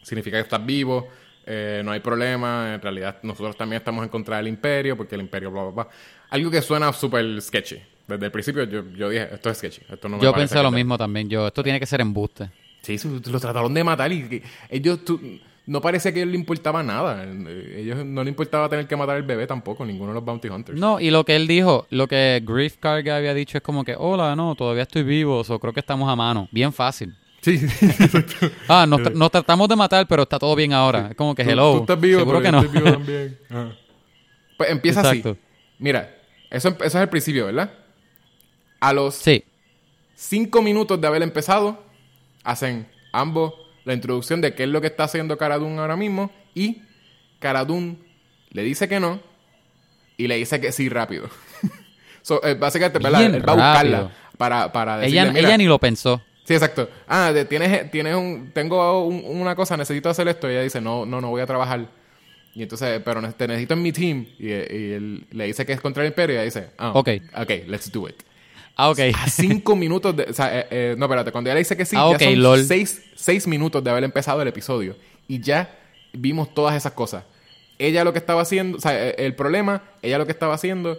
[0.03, 1.09] significa que estás vivo,
[1.47, 5.21] eh, no hay problema, en realidad nosotros también estamos en contra del imperio, porque el
[5.23, 5.89] imperio, bla, bla, bla.
[6.31, 7.77] Algo que suena súper sketchy.
[8.07, 9.83] Desde el principio yo, yo dije, esto es sketchy.
[9.89, 11.29] Esto no me Yo pensé lo mismo también.
[11.29, 12.51] Yo, esto tiene que ser embuste.
[12.83, 12.97] Sí,
[13.31, 15.21] lo trataron de matar y ellos, tú-
[15.71, 17.25] no parecía que a ellos le importaba nada.
[17.25, 20.49] Eh, Ellos no le importaba tener que matar al bebé tampoco, ninguno de los bounty
[20.49, 20.79] hunters.
[20.79, 23.95] No, y lo que él dijo, lo que Grief Carga había dicho es como que,
[23.97, 26.49] hola, no, todavía estoy vivo, o creo que estamos a mano.
[26.51, 27.15] Bien fácil.
[27.43, 28.51] Sí, sí, exacto.
[28.69, 31.07] Ah, nos, tra- nos tratamos de matar, pero está todo bien ahora.
[31.11, 31.73] Es como que Tú- hello.
[31.77, 32.67] Tú, estás vivo, Seguro pero que yo no.
[32.67, 33.39] estoy vivo también.
[33.49, 33.73] Ajá.
[34.59, 35.31] Pues empieza Exacto.
[35.31, 35.41] así.
[35.79, 36.15] Mira,
[36.51, 37.73] eso, eso es el principio, ¿verdad?
[38.81, 39.43] A los Sí.
[40.15, 41.83] cinco minutos de haber empezado,
[42.45, 43.55] hacen ambos
[43.91, 46.83] la introducción de qué es lo que está haciendo Cara Dune ahora mismo y
[47.39, 47.97] Cara Dune
[48.51, 49.21] le dice que no
[50.17, 51.29] y le dice que sí rápido.
[52.23, 53.23] so, eh, básicamente, ¿verdad?
[53.35, 56.23] Él va a buscarla para, para decirle, Ella, "Mira, ella ni lo pensó.
[56.45, 56.89] Sí, exacto.
[57.07, 60.49] Ah, tienes, tienes un, tengo un- una cosa, necesito hacer esto.
[60.49, 61.87] Y ella dice, no, no, no voy a trabajar.
[62.55, 64.27] Y entonces, pero te necesito en mi team.
[64.39, 64.53] Y, y
[64.93, 66.35] él le dice que es contra el imperio.
[66.35, 67.09] Y ella dice, ah, Ok.
[67.37, 68.17] ok, let's do it.
[68.81, 68.99] Ah, ok.
[69.15, 71.85] A cinco minutos de, o sea, eh, eh, no, espérate, cuando ella le dice que
[71.85, 72.65] sí, Ah, ya son lol.
[72.65, 74.97] Seis, seis minutos de haber empezado el episodio.
[75.29, 75.79] Y ya
[76.15, 77.25] vimos todas esas cosas.
[77.79, 80.99] Ella lo que estaba haciendo, o sea, eh, el problema, ella lo que estaba haciendo,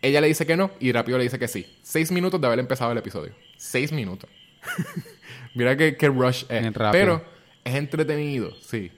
[0.00, 1.66] ella le dice que no y rápido le dice que sí.
[1.82, 3.32] Seis minutos de haber empezado el episodio.
[3.56, 4.30] Seis minutos.
[5.56, 6.72] Mira qué, qué rush es.
[6.92, 7.24] Pero
[7.64, 8.92] es entretenido, sí.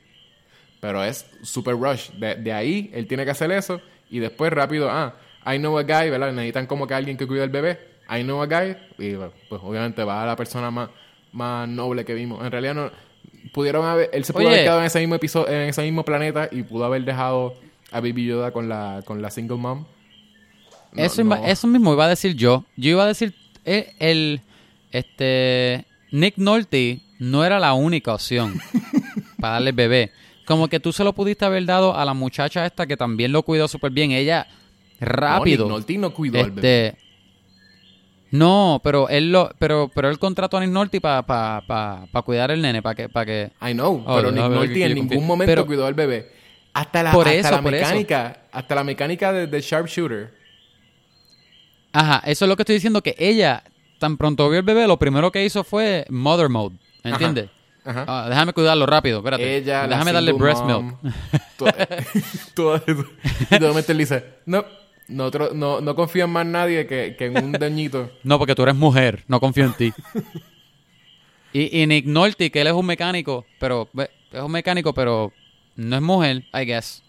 [0.78, 2.11] Pero es super rush.
[2.11, 3.80] De, de ahí él tiene que hacer eso
[4.11, 6.33] y después rápido, ah, I know a guy, ¿verdad?
[6.33, 7.89] Necesitan como que alguien que cuide al bebé.
[8.11, 9.14] I know a guy y
[9.49, 10.90] pues obviamente va a la persona más,
[11.33, 12.44] más noble que vimos.
[12.44, 12.90] En realidad no
[13.53, 14.55] pudieron haber, él se pudo Oye.
[14.55, 17.55] haber quedado en ese mismo episodio, en ese mismo planeta y pudo haber dejado
[17.92, 19.85] a Baby Yoda con la con la single mom.
[20.92, 21.37] No, eso, no.
[21.37, 22.64] iba- eso mismo iba a decir yo.
[22.77, 23.33] Yo iba a decir,
[23.64, 24.40] eh, el,
[24.90, 28.61] este, Nick Nolte no era la única opción
[29.40, 30.12] para darle el bebé.
[30.46, 33.44] Como que tú se lo pudiste haber dado a la muchacha esta que también lo
[33.44, 34.11] cuidó súper bien.
[34.11, 34.49] Ella,
[34.99, 35.64] rápido.
[35.68, 36.96] No, Nick Nolte no cuidó al bebé.
[38.32, 42.22] No, pero él lo, pero, pero él contrató a Nick Nolte para pa, pa, pa
[42.22, 43.50] cuidar el nene, para que, para que.
[43.62, 45.26] I know, Oh, pero Nick Nolte en ningún confío.
[45.26, 46.30] momento Pero- cuidó al bebé.
[46.72, 47.84] Hasta la, Por hasta eso, la por eso.
[47.84, 50.32] mecánica, hasta la mecánica de, de Sharpshooter.
[51.92, 53.64] Ajá, eso es lo que estoy diciendo, que ella,
[53.98, 57.50] tan pronto vio el bebé, lo primero que hizo fue mother mode, ¿entiendes?
[57.84, 58.04] Ajá.
[58.06, 59.56] Ah, déjame cuidarlo rápido, espérate.
[59.56, 61.14] Ella, déjame darle breast mom, milk.
[61.56, 61.72] Todo,
[62.54, 62.82] todo.
[63.50, 64.64] Y de momento él dice, no,
[65.11, 68.11] nosotros no, no confío en más nadie que, que en un doñito.
[68.23, 69.92] No, porque tú eres mujer, no confío en ti.
[71.53, 73.88] y, y Nick Nolte, que él es un mecánico, pero
[74.33, 75.33] es un mecánico, pero
[75.77, 77.03] no es mujer, I guess.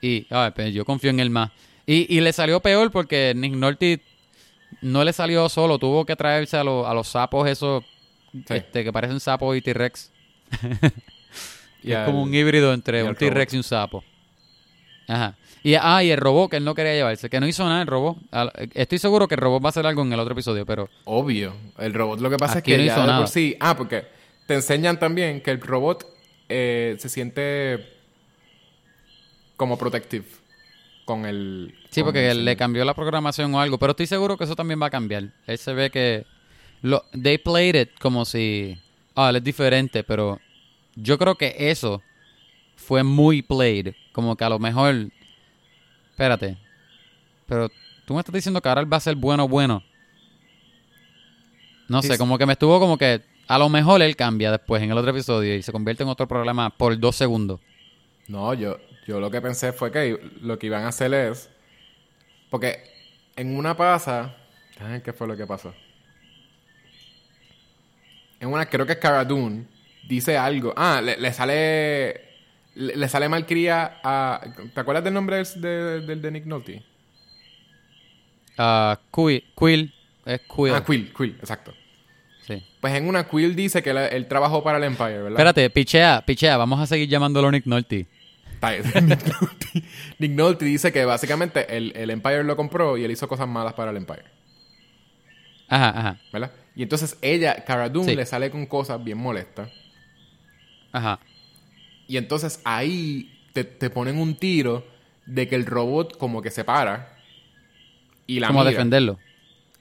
[0.00, 1.50] Y ay, pues yo confío en él más.
[1.86, 4.00] Y, y le salió peor porque Nick Nolte
[4.82, 7.84] no le salió solo, tuvo que traerse a, los- a los sapos esos
[8.32, 8.44] Sí.
[8.54, 10.12] este, que parecen sapos y T-Rex.
[11.82, 14.02] Y es como un híbrido entre un T-Rex y un sapo.
[15.06, 15.36] Ajá.
[15.62, 17.88] Y, ah, y el robot que él no quería llevarse, que no hizo nada el
[17.88, 18.18] robot.
[18.74, 21.54] Estoy seguro que el robot va a hacer algo en el otro episodio, pero Obvio.
[21.78, 23.18] El robot lo que pasa Aquí es que no ya hizo nada.
[23.18, 23.56] por sí...
[23.60, 24.04] Ah, porque
[24.46, 26.06] te enseñan también que el robot
[26.48, 27.86] eh, se siente
[29.56, 30.24] como protective
[31.04, 31.74] con el...
[31.90, 33.78] sí, con porque el le cambió la programación o algo.
[33.78, 35.24] Pero estoy seguro que eso también va a cambiar.
[35.46, 36.24] Él se ve que.
[36.82, 38.78] Lo, they played it como si.
[39.16, 40.38] Ah, él es diferente, pero
[40.94, 42.02] yo creo que eso
[42.76, 43.94] fue muy played.
[44.12, 45.08] Como que a lo mejor.
[46.18, 46.56] Espérate.
[47.46, 47.70] Pero
[48.04, 49.84] tú me estás diciendo que ahora él va a ser bueno, bueno.
[51.86, 53.22] No sé, como que me estuvo como que.
[53.46, 56.26] A lo mejor él cambia después en el otro episodio y se convierte en otro
[56.26, 57.60] programa por dos segundos.
[58.26, 61.48] No, yo, yo lo que pensé fue que lo que iban a hacer es...
[62.50, 62.82] Porque
[63.36, 64.36] en una pasa...
[64.80, 65.72] Ay, ¿Qué fue lo que pasó?
[68.40, 69.66] En una, creo que es Cara Dune,
[70.08, 70.74] dice algo.
[70.76, 72.27] Ah, le, le sale...
[72.78, 74.40] Le, le sale malcría a...
[74.74, 76.82] ¿Te acuerdas del nombre del de, del de Nick Nolte?
[78.56, 79.94] Ah, Quill, Quill.
[80.24, 80.74] Es Quill.
[80.74, 81.74] Ah, Quill, Quill, exacto.
[82.46, 82.62] Sí.
[82.80, 85.32] Pues en una Quill dice que él, él trabajó para el Empire, ¿verdad?
[85.32, 86.56] Espérate, pichea, pichea.
[86.56, 88.06] Vamos a seguir llamándolo Nick Nolte.
[88.62, 88.94] Nick
[89.40, 89.82] Nolte.
[90.18, 93.74] Nick Nolte dice que básicamente el, el Empire lo compró y él hizo cosas malas
[93.74, 94.24] para el Empire.
[95.68, 96.50] Ajá, ajá, ¿Verdad?
[96.74, 98.16] Y entonces ella, Cara Dune, Sí.
[98.16, 99.70] le sale con cosas bien molestas.
[100.92, 101.18] ajá.
[102.08, 104.84] Y entonces ahí te, te ponen un tiro
[105.26, 107.16] de que el robot como que se para
[108.26, 108.70] y la Como mira.
[108.72, 109.18] defenderlo.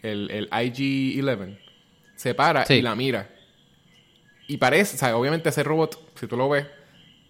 [0.04, 1.58] El, el IG-11
[2.16, 2.76] se para Sí.
[2.76, 3.30] y la mira.
[4.48, 6.66] Y parece, o sea, obviamente ese robot, si tú lo ves,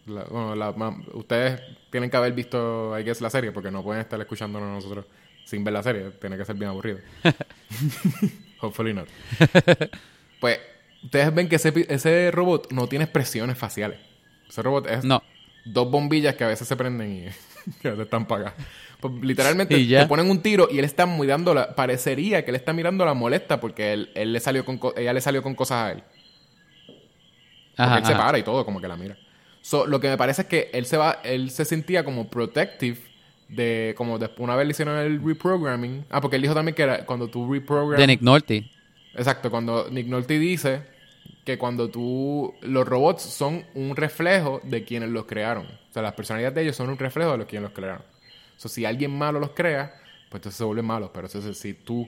[0.07, 3.83] la- bueno, la- ma- ustedes tienen que haber visto, I guess, la serie, porque no
[3.83, 5.05] pueden estar escuchándonos nosotros
[5.45, 6.11] sin ver la serie.
[6.19, 6.99] Tiene que ser bien aburrido.
[8.61, 9.07] Hopefully not.
[10.39, 10.59] pues,
[11.03, 13.99] ustedes ven que ese, ese robot no tiene expresiones faciales.
[14.49, 15.21] Ese robot es No.
[15.65, 18.53] dos bombillas que a veces se prenden y que a veces están apagadas.
[18.99, 22.73] Pues, literalmente le ponen un tiro y él está mirando la, parecería que él está
[22.73, 25.77] mirando la molesta porque él, él le salió con co- ella le salió con cosas
[25.83, 26.03] a él.
[26.87, 28.25] Porque Ajá, él se ajá.
[28.25, 29.17] para y todo, como que la mira.
[29.61, 32.97] So, lo que me parece es que él se va, él se sentía como protective
[33.49, 36.05] de, como después una vez le hicieron el reprogramming.
[36.09, 37.99] Ah, porque él dijo también que era cuando tú reprogram.
[37.99, 38.69] De Nick Nolte.
[39.13, 40.81] Exacto, cuando Nick Nolte dice
[41.47, 45.65] que cuando tú, los robots son un reflejo de quienes los crearon.
[45.65, 48.01] O sea, las personalidades de ellos son un reflejo de los quienes los crearon.
[48.01, 49.93] O sea, si alguien malo los crea,
[50.29, 51.09] pues entonces se vuelven malos.
[51.13, 52.05] Pero entonces si tú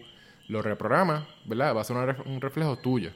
[0.49, 1.73] lo reprogramas, ¿verdad?
[1.73, 3.11] Va a ser un reflejo tuyo.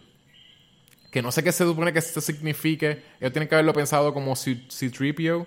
[1.12, 3.03] Que no sé qué se supone que esto signifique.
[3.19, 5.45] Ellos tienen que haberlo pensado como C- C-3PO.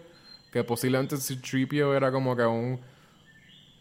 [0.53, 2.81] Que posiblemente C-3PO era como que un,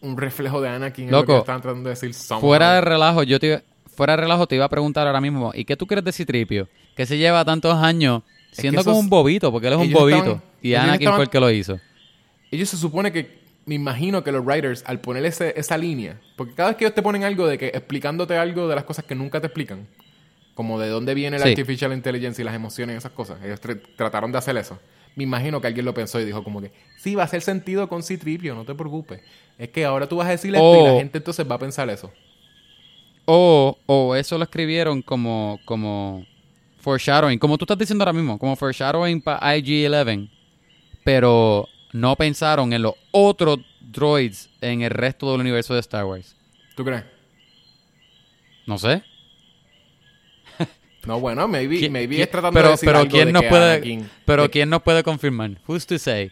[0.02, 1.06] un reflejo de Anakin.
[1.08, 2.14] es lo Loco, que estaban tratando de decir.
[2.14, 2.40] somehow.
[2.42, 3.62] Fuera de relajo, yo te iba-
[3.96, 6.68] fuera de relajo te iba a preguntar ahora mismo, ¿y qué tú crees de Citripio?
[6.96, 10.18] Que se lleva tantos años siendo como un bobito, porque él es un bobito.
[10.18, 11.80] estaban- y Anakin estaban- fue el que lo hizo.
[12.52, 16.54] ellos se supone que me imagino que los writers al poner ese- esa línea porque
[16.54, 19.16] cada vez que ellos te ponen algo de que explicándote algo de las cosas que
[19.16, 19.88] nunca te explican
[20.54, 21.50] como de dónde viene la Sí.
[21.50, 24.80] artificial intelligence y las emociones y esas cosas ellos tr- trataron de hacer eso
[25.16, 27.90] me imagino que alguien lo pensó y dijo como que sí va a hacer sentido
[27.90, 29.22] con Citripio no te preocupes
[29.58, 31.90] es que ahora tú vas a decirle esto y la gente entonces va a pensar
[31.90, 32.12] eso
[33.26, 36.24] O, o eso lo escribieron como, como
[36.86, 40.30] foreshadowing, como tú estás diciendo ahora mismo, como foreshadowing para IG-11,
[41.04, 46.36] pero no pensaron en los otros droids en el resto del universo de Star Wars.
[46.76, 47.04] ¿tú crees?
[48.68, 49.02] No sé.
[51.08, 53.42] No, bueno, maybe, ¿Qui- maybe es tratando pero, de decir pero algo quién de nos
[53.44, 55.52] que puede, Anakin- pero de- quién nos puede confirmar?
[55.68, 56.32] Who's to say?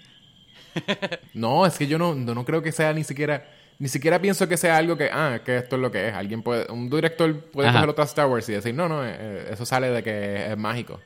[1.33, 3.47] No, es que yo no, no, no creo que sea ni siquiera...
[3.83, 6.13] Ni siquiera pienso que sea algo que, ah, que esto es lo que es.
[6.13, 7.79] Alguien puede, un director puede Ajá.
[7.79, 10.57] coger otra Star Wars y decir, no, no, eh, eh, eso sale de que es
[10.57, 11.01] mágico.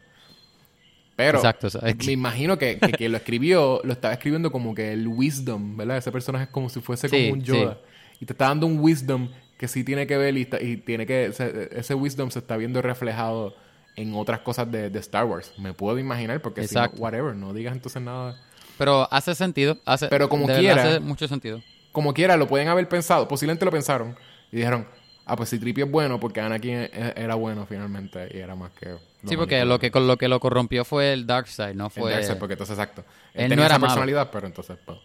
[1.16, 1.68] Pero Exacto,
[2.06, 5.98] me imagino que, que quien lo escribió, lo estaba escribiendo como que el wisdom, ¿verdad?
[5.98, 7.80] Ese personaje es como si fuese Sí, como un Yoda.
[8.20, 11.08] Y te está dando un wisdom que sí tiene que ver y, está- y tiene
[11.08, 11.32] que...
[11.34, 13.56] se- ese wisdom se está viendo reflejado
[13.96, 15.52] en otras cosas de, de Star Wars.
[15.58, 17.02] Me puedo imaginar porque si no, Exacto.
[17.02, 18.40] whatever, no digas entonces nada...
[18.78, 19.80] Pero hace sentido.
[19.86, 21.64] Hace, Pero como quiera- Hace mucho sentido.
[21.98, 24.16] Como quiera, lo pueden haber pensado, posiblemente lo pensaron
[24.52, 24.88] y dijeron,
[25.26, 28.72] ah, pues si Tripio es bueno, porque Anakin e- era bueno finalmente y era más
[28.74, 28.98] que...
[29.26, 32.24] Sí, porque lo que, con lo que lo corrompió fue el Dark Side, no fue...
[32.24, 32.36] fue...
[32.36, 33.04] porque entonces, exacto.
[33.34, 33.88] Él, Él tenía no era esa malo.
[33.88, 35.00] personalidad, pero entonces, pues...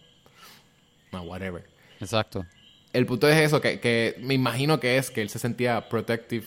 [1.11, 1.67] No, whatever.
[1.99, 2.45] Exacto.
[2.93, 6.45] El punto es eso, que, que me imagino que es que él se sentía protective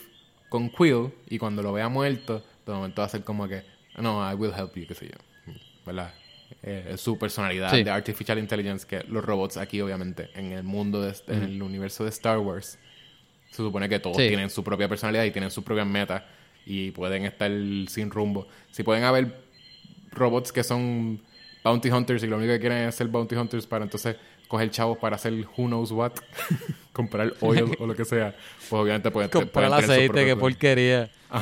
[0.49, 3.64] con Quill y cuando lo vea muerto, de momento va a ser como que,
[3.97, 5.53] no, I will help you, qué sé yo.
[5.84, 6.14] ¿Verdad?
[6.69, 7.85] Eh, su personalidad Sí.
[7.85, 12.03] de Artificial Intelligence, que los robots aquí, obviamente, en el mundo, de, en el universo
[12.03, 12.77] de Star Wars,
[13.51, 14.27] se supone que todos Sí.
[14.27, 16.23] tienen su propia personalidad y tienen sus propias metas
[16.67, 17.51] y pueden estar
[17.89, 18.49] sin rumbo.
[18.73, 19.41] Si pueden haber
[20.11, 21.23] robots que son
[21.62, 24.17] bounty hunters y lo único que quieren es ser bounty hunters para entonces
[24.49, 26.12] coger chavos para hacer who knows what,
[26.93, 28.35] comprar oil o lo que sea,
[28.69, 31.11] pues obviamente pueden, Comprar pueden aceite, qué porquería.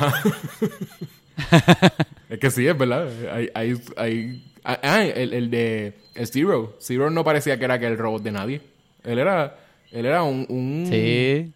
[2.29, 3.09] Es que sí, es verdad.
[3.33, 5.95] Hay, hay, hay- ah, ah, el, el de
[6.25, 6.77] Zero.
[6.81, 8.61] Zero no parecía que era que el robot de nadie.
[9.05, 9.57] Él era,
[9.93, 11.53] él era un, un- Sí.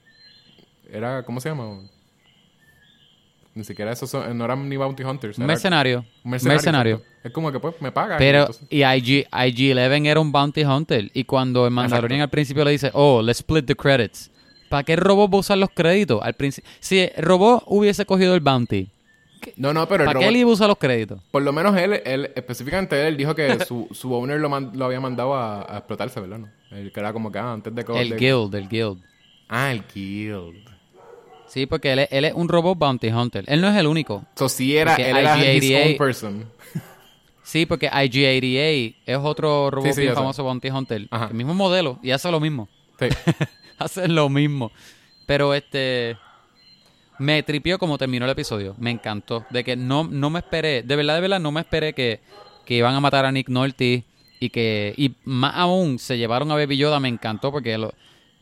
[0.92, 1.80] era, ¿cómo se llama?
[3.54, 5.36] Ni siquiera esos son, no eran ni bounty hunters.
[5.36, 6.04] Un era mercenario.
[6.22, 6.96] un mercenario.
[6.96, 7.18] exacto.
[7.24, 8.16] Es como que pues me paga.
[8.16, 11.10] Pero, entonces- y IG, IG-11 era un bounty hunter.
[11.12, 14.30] Y cuando el Mandalorian al principio le dice, oh, let's split the credits.
[14.68, 16.20] ¿Para qué el robot va a usar los créditos?
[16.22, 18.88] Al principio, si el robot hubiese cogido el bounty,
[19.56, 21.20] no, no, pero el ¿para qué robot, él iba a usar los créditos?
[21.30, 24.84] por lo menos él, él específicamente él dijo que su, su owner lo, man- lo
[24.84, 26.38] había mandado a, a explotarse, ¿verdad?
[26.38, 26.48] No?
[26.70, 27.84] El que era como que ah, antes de.
[27.94, 29.02] El de- guild, el guild.
[29.48, 30.68] Ah, el guild.
[31.46, 33.42] Sí, porque él es, él es un robot bounty hunter.
[33.48, 34.22] Él no es el único.
[34.36, 36.44] So sí era, Porque él era his IG-88 own person.
[37.42, 40.20] Sí, porque IG-88 es otro robot Sí, sí, bien yo sé.
[40.20, 41.08] famoso bounty hunter.
[41.10, 41.28] Ajá.
[41.28, 42.68] El mismo modelo y hace lo mismo.
[43.00, 43.06] Sí.
[43.78, 44.70] hace lo mismo.
[45.24, 46.18] Pero este
[47.18, 48.74] me tripió como terminó el episodio.
[48.78, 49.44] Me encantó.
[49.50, 52.20] De que no, no me esperé, de verdad, de verdad, no me esperé que,
[52.64, 54.04] que iban a matar a Nick Nolte
[54.40, 57.00] y que, y más aún, se llevaron a Baby Yoda.
[57.00, 57.92] Me encantó porque lo-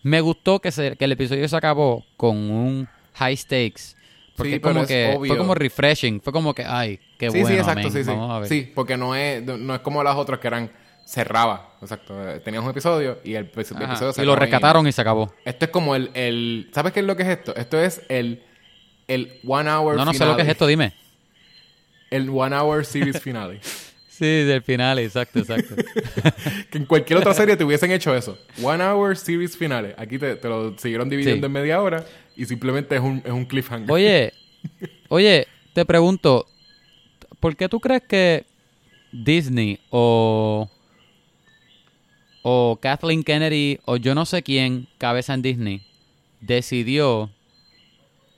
[0.02, 3.96] me gustó que, se, que el episodio se acabó con un high stakes.
[4.36, 5.28] Porque Sí, como que obvio.
[5.30, 6.20] fue como refreshing.
[6.20, 7.48] Fue como que, ay, qué sí, bueno.
[7.48, 8.10] sí, exacto, sí, sí.
[8.10, 8.48] Vamos a ver.
[8.48, 10.70] Sí, porque no es, no es como las otras que eran
[11.06, 11.76] cerraba.
[11.80, 12.14] Exacto.
[12.44, 15.32] Tenías un episodio y el, episodio se Y lo rescataron y se acabó.
[15.44, 16.68] Esto es como el, el...
[16.74, 17.54] ¿Sabes qué es lo que es esto?
[17.56, 18.42] Esto es el...
[19.08, 20.32] El one hour No, no sé finale.
[20.32, 20.92] lo que es esto, dime.
[22.10, 23.60] El one hour series finale.
[24.08, 25.74] Sí, del final, exacto, exacto.
[26.70, 28.38] que en cualquier otra serie te hubiesen hecho eso.
[28.62, 29.94] One hour series finale.
[29.98, 31.46] Aquí te, te lo siguieron dividiendo Sí.
[31.46, 32.02] en media hora
[32.34, 33.90] y simplemente es un, es un cliffhanger.
[33.92, 34.32] Oye,
[35.10, 36.46] oye, te pregunto,
[37.40, 38.46] ¿por qué tú crees que
[39.12, 40.70] Disney o
[42.40, 45.82] o Kathleen Kennedy o yo no sé quién, cabeza en Disney,
[46.40, 47.30] decidió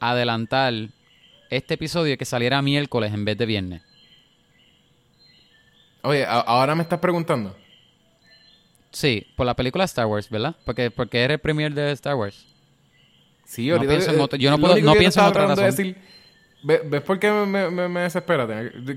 [0.00, 0.72] adelantar
[1.50, 3.82] este episodio que saliera miércoles en vez de viernes?
[6.02, 7.56] Oye, ahora me estás preguntando.
[8.90, 10.56] Sí, por la película Star Wars, ¿verdad?
[10.64, 12.46] Porque porque era el premier de Star Wars.
[13.44, 13.92] Sí, No ahorita...
[13.92, 15.84] pienso en eh, otro- yo no puedo- no pienso en otra tratando de razón.
[15.86, 15.96] decir-
[16.62, 18.46] ¿Ve- ¿Ves por qué me, me, me desespera?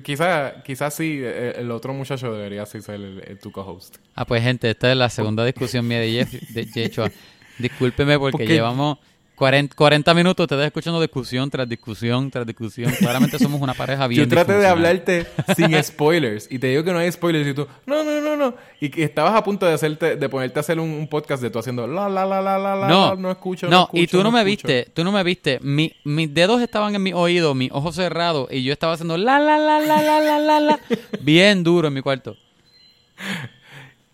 [0.04, 3.98] Quizás quizás sí, eh, el otro muchacho debería sí ser el, el tu co-host.
[4.16, 7.12] Ah, pues gente, esta es la segunda discusión mía de Jeff, de Yechua.
[7.60, 8.98] Discúlpeme porque Porque- llevamos
[9.42, 12.94] 40, 40 minutos ustedes escuchando discusión tras discusión tras discusión.
[13.00, 15.26] Claramente somos una pareja bien Yo traté de hablarte
[15.58, 18.54] sin spoilers y te digo que no hay spoilers y tú, no, no, no, no.
[18.80, 21.50] Y que estabas a punto de hacerte, de ponerte a hacer un, un podcast de
[21.50, 24.22] tú haciendo la, la, la, la, la, la, No, no escucho, no, no, y tú
[24.22, 24.68] no, me escucho".
[24.68, 25.58] viste, tú no me viste.
[25.64, 29.40] Mi- mis dedos estaban en mi oído, mis ojos cerrados y yo estaba haciendo la,
[29.40, 30.80] la, la, la, la, la, la, la,
[31.20, 32.38] bien duro en mi cuarto.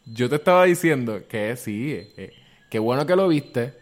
[0.05, 2.34] Yo te estaba diciendo que sí, eh, eh,
[2.69, 3.73] qué bueno que lo viste,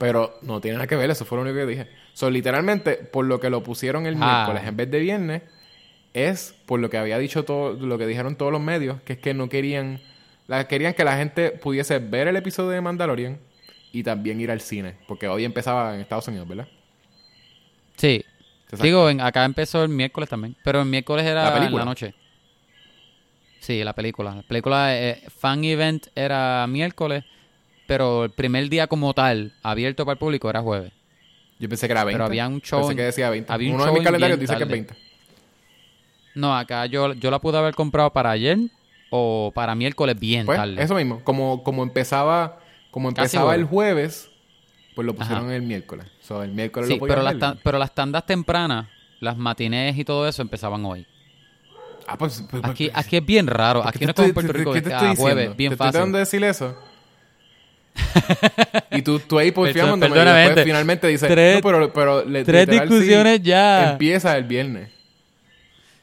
[0.00, 1.86] pero no tiene nada que ver, eso fue lo único que dije.
[2.14, 4.44] So, literalmente, por lo que lo pusieron el Ah.
[4.46, 5.42] miércoles en vez de viernes,
[6.14, 9.18] es por lo que había dicho todo, lo que dijeron todos los medios, que es
[9.18, 10.00] que no querían,
[10.48, 13.38] la, querían que la gente pudiese ver el episodio de Mandalorian
[13.92, 16.66] y también ir al cine, porque hoy empezaba en Estados Unidos, ¿verdad?
[17.96, 18.24] Sí.
[18.80, 21.80] Digo, en- acá empezó el miércoles también, pero el miércoles era ¿La en película?
[21.82, 22.14] la noche.
[23.60, 24.34] Sí, la película.
[24.34, 27.24] La película eh, Fan Event era miércoles,
[27.90, 30.92] pero el primer día como tal, abierto para el público, era jueves.
[31.58, 32.14] Yo pensé que era 20.
[32.14, 33.52] Pero había un show Pensé en- que decía 20.
[33.52, 34.72] había un Uno de mis en calendarios dice que es tarde.
[34.72, 34.94] 20.
[36.36, 38.58] No, acá yo, yo la pude haber comprado para ayer
[39.10, 40.80] o para miércoles bien Pues, tarde.
[40.80, 41.20] eso mismo.
[41.24, 42.60] Como, como empezaba,
[42.92, 44.30] como Casi empezaba el jueves.
[44.94, 45.56] pues lo pusieron Ajá.
[45.56, 46.06] el miércoles.
[46.20, 48.86] So, el miércoles Sí, lo pero las, tan- pero las tandas tempranas,
[49.18, 51.06] las matinés y todo eso empezaban hoy.
[52.06, 53.82] Ah, pues, pues, Aquí, pues, aquí es bien raro.
[53.82, 55.70] ¿qué Aquí no es como en Puerto Rico, ¿Qué te es estoy a jueves, bien
[55.70, 56.12] ¿Te estoy tratando fácil.
[56.12, 56.76] de decir eso?
[58.90, 62.66] y tú, tú ahí porfiándome y después finalmente dices, Tres- no, pero, pero le- tres
[62.68, 63.92] literal, sí, discusiones ya.
[63.92, 64.88] empieza el viernes.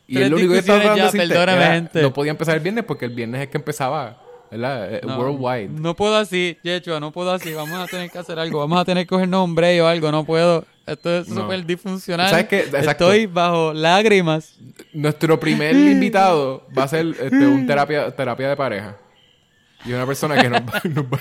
[0.08, 2.02] Y Tres el único que estaba de ya, perdóname, era, gente.
[2.02, 4.94] no podía empezar el viernes porque el viernes es que empezaba, ¿verdad?
[4.96, 5.68] Eh, No, Worldwide.
[5.70, 7.54] No puedo así, Yechua, no puedo así.
[7.54, 8.60] Vamos a tener que hacer algo.
[8.60, 10.10] Vamos a tener que cogernos un break o algo.
[10.12, 10.64] No puedo.
[10.86, 11.42] Esto es No.
[11.42, 12.30] súper disfuncional.
[12.30, 12.66] ¿Sabes qué?
[12.74, 14.56] Estoy bajo lágrimas.
[14.94, 18.96] Nuestro primer invitado va a ser este, un terapia, terapia de pareja.
[19.88, 21.20] Y una persona que nos va, nos va.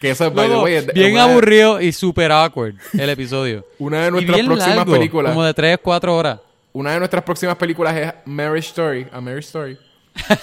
[0.00, 3.10] Que eso, by the Luego, way, es de- bien una, aburrido y súper awkward el
[3.10, 3.66] episodio.
[3.78, 5.32] una de y nuestras bien próximas largo, películas.
[5.32, 6.40] como de 3, 4 horas.
[6.72, 9.06] Una de nuestras próximas películas es Marriage Story.
[9.12, 9.78] A Marriage Story.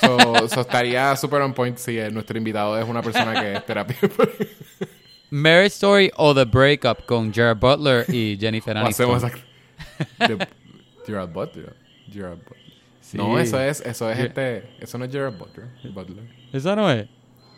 [0.01, 3.65] So, so estaría super on point si eh, nuestro invitado es una persona que es
[3.65, 3.97] terapia.
[5.29, 9.15] Marriage Story o The Breakup con Jared Butler y Jennifer O Aniston.
[9.15, 9.31] hacemos
[10.19, 10.47] de
[11.05, 11.73] Gerard Butler.
[12.11, 12.61] Gerard Butler.
[13.13, 15.67] No, eso es, eso es este, eso no es Gerard Butler.
[15.93, 16.40] Butler.
[16.51, 17.07] Esa no es.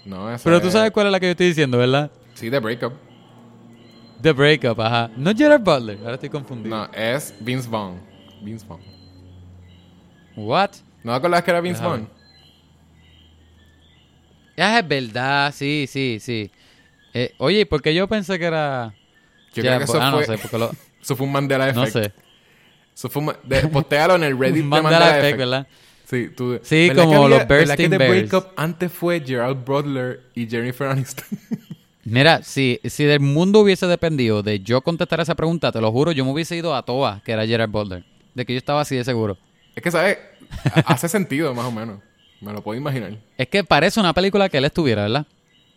[0.05, 2.11] No, eso Pero es- tú sabes cuál es la que yo estoy diciendo, ¿verdad?
[2.33, 2.93] Sí, The Breakup.
[4.21, 5.09] The Breakup, ajá.
[5.15, 5.97] No Gerard Butler.
[5.99, 6.75] Ahora estoy confundido.
[6.75, 7.99] No, es Vince Vaughn.
[8.41, 8.81] Vince Vaughn.
[10.35, 10.71] What?
[11.03, 12.09] ¿No te acuerdas que era Vince Vaughn?
[14.57, 16.51] Ah, es verdad, sí, sí, sí.
[17.13, 18.93] Eh, oye, ¿por qué yo pensé que era...
[19.53, 20.71] Yo creo que eso ah, fue, no sé, porque lo...
[21.01, 22.05] eso fue un Mandela No Effect.
[22.15, 22.23] sé.
[22.95, 25.37] Eso fue un, de, postéalo en el Reddit de Mandela Mandela, Effect, Effect.
[25.39, 25.67] ¿verdad?
[26.05, 28.29] Sí, tú, Sí, ¿verdad como que había- los ¿verdad que Bursting The Bears?
[28.29, 31.25] Breakup antes fue Gerald Butler y Jennifer Aniston?
[32.05, 36.11] Mira, si, si del mundo hubiese dependido de yo contestar esa pregunta, te lo juro,
[36.11, 38.03] yo me hubiese ido a Toa, que era Gerard Butler.
[38.33, 39.37] De que yo estaba así de seguro.
[39.75, 40.17] es que, ¿sabes?
[40.75, 41.99] Ha- Hace sentido, más o menos.
[42.41, 43.17] Me lo puedo imaginar.
[43.37, 45.25] Es que parece una película que él estuviera, ¿verdad?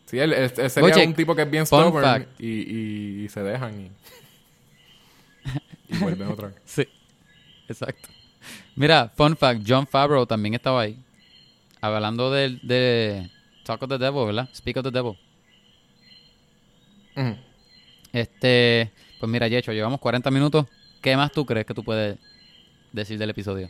[0.06, 3.28] Sí, él, él- él sería Oye, un tipo que es bien stubborn y, y- y
[3.28, 3.90] se dejan y,
[5.94, 6.56] y vuelven otra vez.
[6.64, 6.88] Sí.
[7.68, 8.08] Exacto.
[8.76, 10.96] Mira, fun fact, John Favreau también estaba ahí.
[11.80, 13.30] Hablando del- de,
[13.64, 14.48] Talk of the Devil, ¿verdad?
[14.54, 15.14] Speak of the Devil.
[18.12, 20.66] Este, pues mira, Yecho, llevamos 40 minutos.
[21.00, 22.18] ¿Qué más tú crees que tú puedes
[22.92, 23.68] decir del episodio?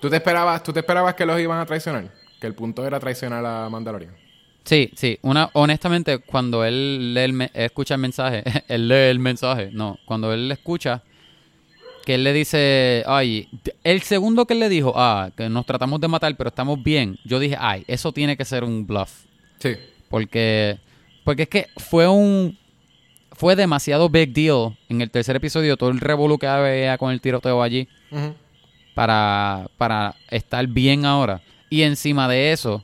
[0.00, 2.10] ¿Tú te esperabas, tú te esperabas que los iban a traicionar?
[2.40, 4.14] Que el punto era traicionar a Mandalorian.
[4.64, 5.18] Sí, sí.
[5.22, 9.98] Una, honestamente, cuando él lee el me- escucha el mensaje, él lee el mensaje, no,
[10.04, 11.02] cuando él le escucha,
[12.04, 13.48] que él le dice, ay,
[13.84, 17.18] el segundo que él le dijo, ah, que nos tratamos de matar, pero estamos bien,
[17.24, 19.24] yo dije, ay, eso tiene que ser un bluff.
[19.58, 19.74] Sí.
[20.08, 20.78] Porque,
[21.24, 22.58] porque es que fue un,
[23.32, 27.20] fue demasiado big deal en el tercer episodio, todo el revolú que había con el
[27.20, 27.86] tiroteo allí
[28.94, 31.42] para, para estar bien ahora.
[31.68, 32.82] Y encima de eso,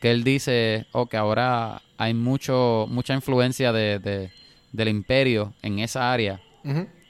[0.00, 4.30] que él dice, oh, que ahora hay mucho, mucha influencia de, de-
[4.72, 6.40] del imperio en esa área.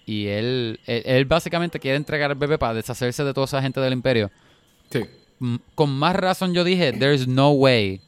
[0.06, 3.80] Y él, él, él básicamente quiere entregar el bebé para deshacerse de toda esa gente
[3.80, 4.30] del imperio.
[4.90, 5.04] Sí.
[5.74, 8.00] Con más razón yo dije, there's no way.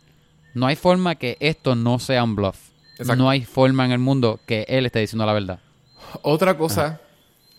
[0.55, 2.71] No hay forma que esto no sea un bluff.
[2.93, 3.17] Exacto.
[3.17, 5.61] No hay forma en el mundo que él esté diciendo la verdad.
[6.23, 7.01] Otra cosa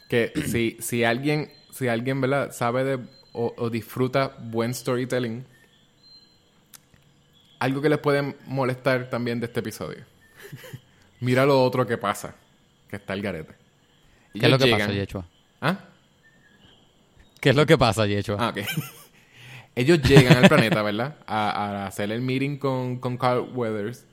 [0.10, 2.52] que si, si alguien, si alguien, ¿verdad?
[2.52, 3.00] sabe de
[3.34, 5.46] o, o disfruta buen storytelling,
[7.60, 10.04] algo que les puede molestar también de este episodio.
[11.20, 12.36] Mira lo otro que pasa,
[12.90, 13.57] que está el garete.
[14.40, 15.26] ¿Qué es lo que pasa, Yechua?
[15.62, 15.78] ¿Ah?
[17.40, 18.38] ¿Qué es lo que pasa, Yechua?
[18.40, 18.58] Ah, ok.
[19.76, 21.16] Ellos llegan al planeta, ¿verdad?
[21.28, 21.50] A,
[21.84, 24.06] a hacer el meeting con, con Carl Weathers.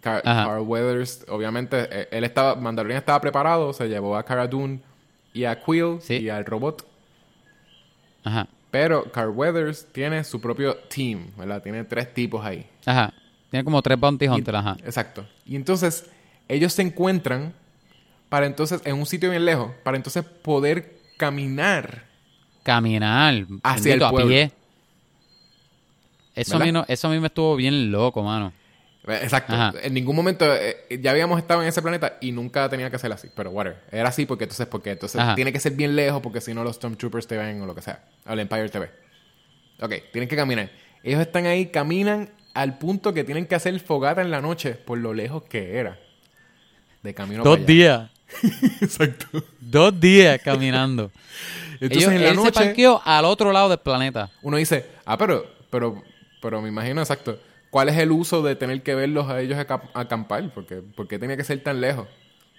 [0.00, 0.44] Car- Ajá.
[0.46, 4.80] Carl Weathers, obviamente, eh, él estaba, Mandalorian estaba preparado, se llevó a Cara Dune
[5.32, 6.14] y a Quill Sí.
[6.18, 6.84] y al robot.
[8.24, 8.48] Ajá.
[8.70, 11.62] Pero Carl Weathers tiene su propio team, ¿verdad?
[11.62, 12.66] Tiene tres tipos ahí.
[12.84, 13.12] Ajá.
[13.50, 14.76] Tiene como tres bounty Y- hunters, ajá.
[14.84, 15.26] Exacto.
[15.46, 16.06] Y entonces,
[16.48, 17.54] ellos se encuentran
[18.28, 22.04] para entonces, en un sitio bien lejos, para entonces poder caminar.
[22.62, 23.46] Caminar.
[23.62, 24.28] Hacia el bendito, a pueblo.
[24.28, 24.52] pie.
[26.34, 28.52] Eso a, mí no, eso a mí me estuvo bien loco, mano.
[29.06, 29.54] Exacto.
[29.54, 29.72] Ajá.
[29.82, 33.10] En ningún momento eh, ya habíamos estado en ese planeta y nunca tenía que ser
[33.10, 33.28] así.
[33.34, 33.80] Pero whatever.
[33.90, 35.34] Era así porque entonces, porque entonces Ajá.
[35.34, 37.82] tiene que ser bien lejos porque si no los Stormtroopers te ven o lo que
[37.82, 38.04] sea.
[38.26, 38.90] O el Empire te ve.
[39.80, 40.70] Ok, tienen que caminar.
[41.02, 44.98] Ellos están ahí, caminan al punto que tienen que hacer fogata en la noche por
[44.98, 45.98] lo lejos que era.
[47.02, 47.72] De camino Dos para allá.
[47.72, 48.10] días.
[48.80, 49.42] Exacto.
[49.60, 51.10] Dos días caminando.
[51.80, 54.30] Entonces Ellos- en la él se noche parqueó al otro lado del planeta.
[54.42, 56.02] uno dice, ah, pero, pero,
[56.42, 57.38] pero me imagino exacto.
[57.70, 60.50] ¿Cuál es el uso de tener que verlos a ellos acamp- acampar?
[60.54, 62.08] Porque, ¿Por qué tenía que ser tan lejos?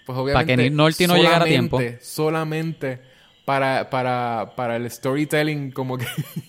[0.05, 0.55] pues obviamente...
[0.55, 1.77] que Nick Nolte no llegara a tiempo.
[1.77, 2.99] solamente- Solamente
[3.45, 6.05] para, para, para el storytelling como que...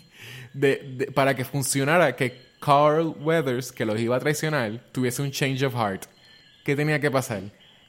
[0.55, 5.31] de, de- para que funcionara, que Carl Weathers, que los iba a traicionar, tuviese un
[5.31, 6.05] change of heart.
[6.64, 7.41] ¿Qué tenía que pasar?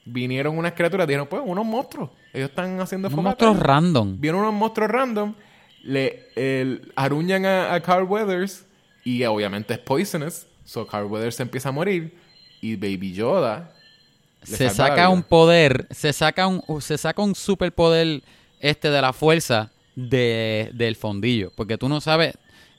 [0.06, 2.10] Vinieron unas criaturas, dijeron, pues, unos monstruos.
[2.34, 3.46] Ellos están haciendo Un fogata.
[3.46, 4.20] monstruo random.
[4.20, 5.36] Vieron unos monstruos random,
[5.84, 8.66] le el, aruñan a, a Carl Weathers
[9.04, 10.48] y obviamente es poisonous.
[10.66, 12.16] So Carl Weathers se empieza a morir
[12.62, 13.74] y Baby Yoda
[14.44, 18.22] Se saca un poder, se saca un, se saca un superpoder
[18.60, 21.52] este de la fuerza de, del fondillo.
[21.56, 22.38] Porque tú no sabes.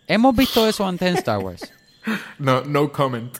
[0.08, 1.72] Hemos visto eso antes en Star Wars.
[2.38, 3.38] No, no comment.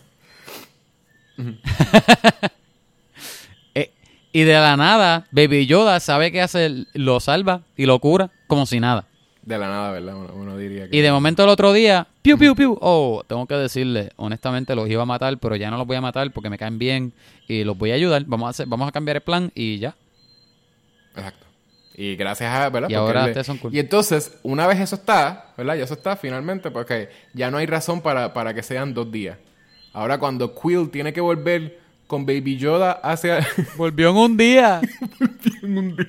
[4.33, 8.65] Y de la nada, Baby Yoda sabe qué hace, lo salva y lo cura como
[8.67, 9.05] si nada.
[9.43, 10.15] De la nada, ¿verdad?
[10.17, 10.97] Uno, uno diría que...
[10.97, 12.79] Y de momento el otro día, piu, piu, piu.
[12.81, 16.01] Oh, tengo que decirle, honestamente los iba a matar, pero ya no los voy a
[16.01, 17.13] matar porque me caen bien
[17.49, 18.23] y los voy a ayudar.
[18.27, 19.97] Vamos a hacer, vamos a cambiar el plan y ya.
[21.15, 21.47] Exacto.
[21.95, 22.89] Y gracias a, ¿verdad?
[22.89, 23.75] Y Porque ahora le- son cool.
[23.75, 25.75] Y entonces, una vez eso está, ¿verdad?
[25.75, 29.37] Ya eso está finalmente, porque ya no hay razón para, para que sean dos días.
[29.93, 31.82] Ahora cuando Quill tiene que volver
[32.13, 33.41] con Baby Yoda hacia...
[33.79, 34.83] Volvió en un día.
[35.63, 36.07] en un día.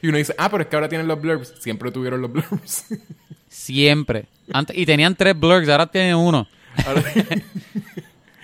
[0.00, 1.54] Y uno dice, ah, pero es que ahora tienen los blurbs.
[1.58, 2.84] Siempre tuvieron los blurbs.
[3.48, 4.26] Siempre.
[4.52, 6.46] Antes, y tenían tres blurs, ahora tienen uno.
[6.86, 7.02] Ahora-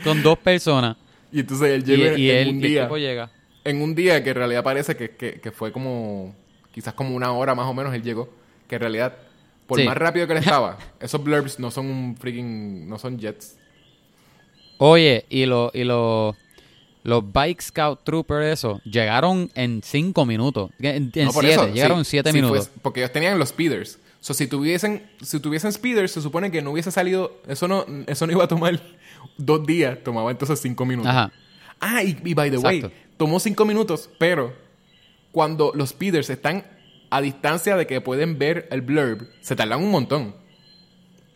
[0.03, 0.97] Con dos personas.
[1.31, 2.83] y entonces él llega y en él, un y el día.
[2.83, 3.31] tipo llega.
[3.63, 6.35] En un día que en realidad parece que, que, que fue como...
[6.75, 8.29] Quizás como una hora más o menos él llegó.
[8.67, 9.15] Que en realidad,
[9.69, 9.87] por Sí.
[9.87, 12.89] más rápido que él estaba, esos blurbs no son un freaking...
[12.89, 13.57] No son jets.
[14.79, 16.35] Oye, y, lo, y lo-
[17.05, 20.71] los Bike Scout Troopers, eso, llegaron en cinco minutos.
[20.81, 22.71] En, en No, llegaron sí, en siete sí, minutos.
[22.83, 23.99] porque ellos tenían los speeders.
[24.21, 27.41] So, si tuviesen, si tuviesen speeders, se supone que no hubiese salido.
[27.47, 28.81] Eso no, eso no iba a tomar
[29.37, 31.11] dos días, tomaba entonces cinco minutos.
[31.11, 31.31] Ajá.
[31.79, 34.55] Ah, y, y by the way, tomó cinco minutos, pero
[35.31, 36.65] cuando los speeders están
[37.11, 40.35] a distancia de que pueden ver el blurb, se tardan un montón.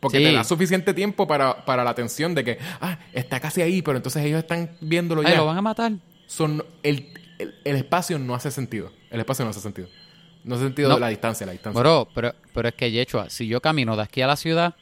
[0.00, 0.24] Porque Sí.
[0.24, 3.96] te da suficiente tiempo para, para la atención de que, ah, está casi ahí, pero
[3.96, 5.38] entonces ellos están viéndolo Ay, ya.
[5.38, 5.92] lo van a matar.
[6.26, 8.92] Son, el, el, el espacio no hace sentido.
[9.10, 9.88] El espacio no hace sentido.
[10.44, 10.94] No hace sentido No.
[10.94, 11.80] de la distancia, la distancia.
[11.80, 14.76] Bro, pero, pero es que, Yechua, si yo camino de aquí a la ciudad,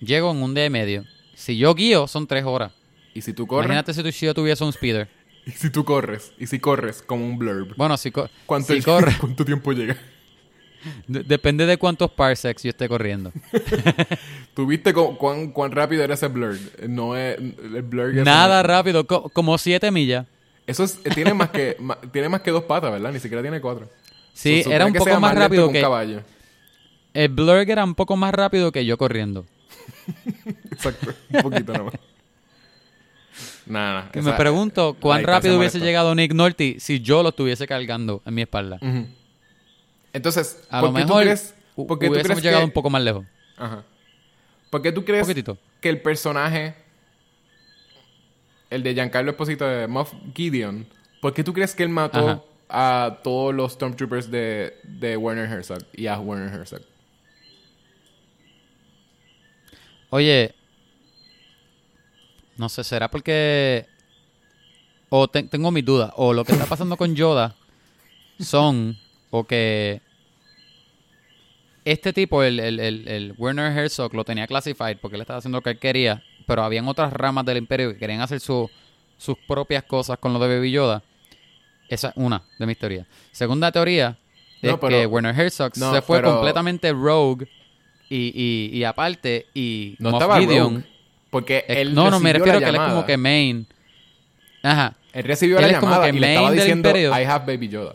[0.00, 1.04] llego en un día y medio.
[1.34, 2.72] Si yo guío, son tres horas.
[3.14, 5.08] y si tú corres, Imagínate si, tú- si yo tuviese un speeder.
[5.46, 8.82] y si tú corres, y si corres como un blurb, Bueno, si, co- ¿cuánto, si
[8.82, 9.96] corre, ¿cuánto tiempo llega?
[11.06, 13.32] De- depende de cuántos parsecs yo esté corriendo.
[14.54, 16.58] ¿Tú viste cu- cuán, cuán rápido era ese blurb?
[16.88, 17.38] No es...
[17.38, 20.26] El blurb es- Nada rápido, co- como siete millas.
[20.66, 23.12] Eso es- eh, tiene, más que, ma- tiene más que dos patas, ¿verdad?
[23.12, 23.88] Ni siquiera tiene cuatro.
[24.32, 25.80] Sí, So, era un poco más rápido un que...
[25.80, 26.22] caballo.
[27.12, 29.44] El blurg era un poco más rápido que yo corriendo.
[30.70, 31.12] Exacto.
[31.32, 31.94] Un poquito nomás.
[33.66, 38.22] Nada, esa- me pregunto cuán rápido hubiese llegado Nick Nolte si yo lo estuviese cargando
[38.24, 38.78] en mi espalda.
[38.80, 39.06] Ujú.
[40.12, 42.64] Entonces, A ¿por lo qué tú mejor crees, hu- por qué tú crees llegado que-
[42.66, 43.24] un poco más lejos.
[43.56, 43.84] Ajá.
[44.70, 45.58] ¿Por qué tú crees poquitito.
[45.80, 46.74] que el personaje,
[48.70, 50.86] el de Giancarlo Esposito de Moff Gideon,
[51.20, 52.42] ¿por qué tú crees que él mató Ajá.
[52.68, 56.82] a todos los Stormtroopers de, de Werner Herzog y a Werner Herzog?
[60.10, 60.54] Oye,
[62.56, 63.86] no sé, será porque...
[65.08, 66.12] O te- tengo mis dudas.
[66.16, 67.54] O lo que está pasando con Yoda
[68.38, 68.96] son...
[69.30, 70.00] O que...
[71.84, 75.58] Este tipo, el, el, el, el Werner Herzog, lo tenía classified porque él estaba haciendo
[75.58, 76.22] lo que él quería.
[76.46, 78.70] Pero habían otras ramas del imperio que querían hacer su-
[79.16, 81.02] sus propias cosas con lo de Baby Yoda.
[81.88, 83.06] Esa es una de mis teorías.
[83.32, 84.18] Segunda teoría
[84.60, 87.48] es No, pero- que Werner Herzog no, se fue pero- completamente rogue
[88.08, 88.32] y,
[88.72, 90.84] y, y aparte y No Moff estaba Gideon- rogue,
[91.30, 92.90] porque él no, no, me refiero la que él es llamada.
[92.94, 93.66] como que main.
[94.62, 97.10] Ajá, Él recibió él la es como llamada que y le estaba diciendo, imperio.
[97.18, 97.94] I have Baby Yoda.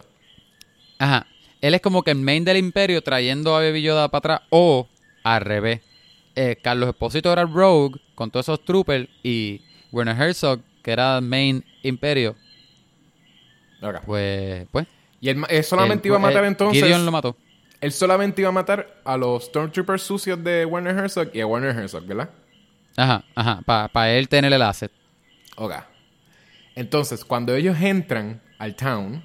[0.99, 1.27] Ajá.
[1.61, 4.87] Él es como que el main del imperio trayendo a Baby Yoda para atrás o
[5.23, 5.81] al revés.
[6.35, 11.17] Eh, Carlos Esposito era el rogue con todos esos troopers y Werner Herzog, que era
[11.17, 12.35] el main imperio,
[13.81, 14.01] Ok.
[14.05, 14.87] pues, pues.
[15.21, 16.83] Y él, él solamente él- iba a matar eh, entonces...
[16.83, 17.35] Gideon lo mató.
[17.81, 21.75] Él solamente iba a matar a los Stormtroopers sucios de Werner Herzog y a Werner
[21.75, 22.29] Herzog, ¿verdad?
[22.97, 24.91] Ajá, ajá, para él tener el asset.
[25.57, 25.73] Ok.
[26.75, 29.23] Entonces, cuando ellos entran al town,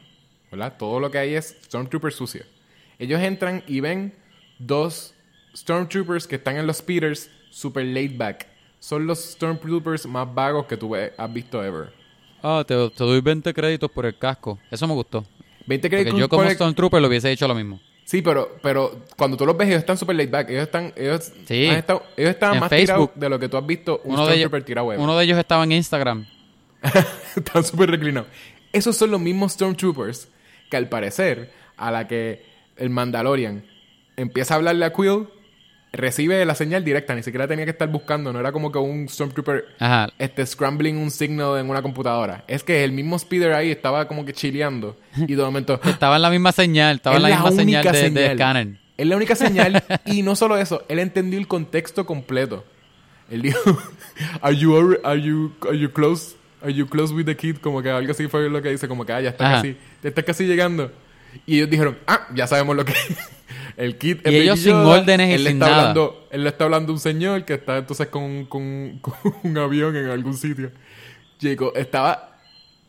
[0.50, 0.74] ¿verdad?
[0.78, 2.46] Todo lo que hay es Stormtroopers sucios.
[2.98, 4.14] Ellos entran y ven
[4.58, 5.14] dos
[5.56, 8.46] Stormtroopers que están en los speeders super laid back.
[8.78, 11.92] Son los Stormtroopers más vagos que tú has visto ever.
[12.42, 14.58] Ah, te, te doy 20 créditos por el casco.
[14.70, 15.24] Eso me gustó.
[15.66, 17.80] 20 Porque créditos yo como por el- Stormtrooper lo hubiese hecho lo mismo.
[18.04, 20.48] Sí, pero, pero cuando tú los ves, ellos están super laid back.
[20.50, 21.66] Ellos están, ellos, Sí.
[21.68, 22.86] han estado- ellos estaban En más Facebook.
[22.86, 25.04] tirados de lo que tú has visto un Uno de, ellos, Stormtrooper tirado ever.
[25.04, 26.26] uno de ellos estaba en Instagram.
[27.36, 28.28] Están súper reclinados.
[28.72, 30.28] Esos son los mismos Stormtroopers
[30.70, 32.44] que al parecer, a la que
[32.76, 33.64] el Mandalorian
[34.16, 35.26] empieza a hablarle a Quill,
[35.92, 39.08] recibe la señal directa, ni siquiera tenía que estar buscando, no era como que un
[39.08, 40.08] Stormtrooper Ajá.
[40.18, 42.44] este, scrambling un signal en una computadora.
[42.46, 45.80] Es que el mismo speeder ahí estaba como que chileando y de momento...
[45.84, 48.30] Estaba en la misma señal, estaba en la, Es misma señal de, de señal.
[48.30, 48.68] escáner.
[48.96, 49.82] Es la única señal.
[50.04, 52.64] y no solo eso, él entendió el contexto completo.
[53.30, 53.58] Él dijo,
[54.42, 56.36] are you, are you, are you close?
[56.62, 57.56] Are you close with the kid?
[57.58, 59.56] Como que algo así fue lo que dice, como que ah, ya está Ajá.
[59.56, 60.92] casi, ya está casi llegando.
[61.46, 62.92] Y ellos dijeron, ah, ya sabemos lo que
[63.76, 65.00] el kid es Y ellos Baby sin Yoda.
[65.00, 65.78] órdenes él sin está nada.
[65.80, 69.58] Hablando, él le está hablando a un señor que está entonces con, con, con un
[69.58, 70.70] avión en algún sitio.
[71.38, 72.30] Llegó, estaba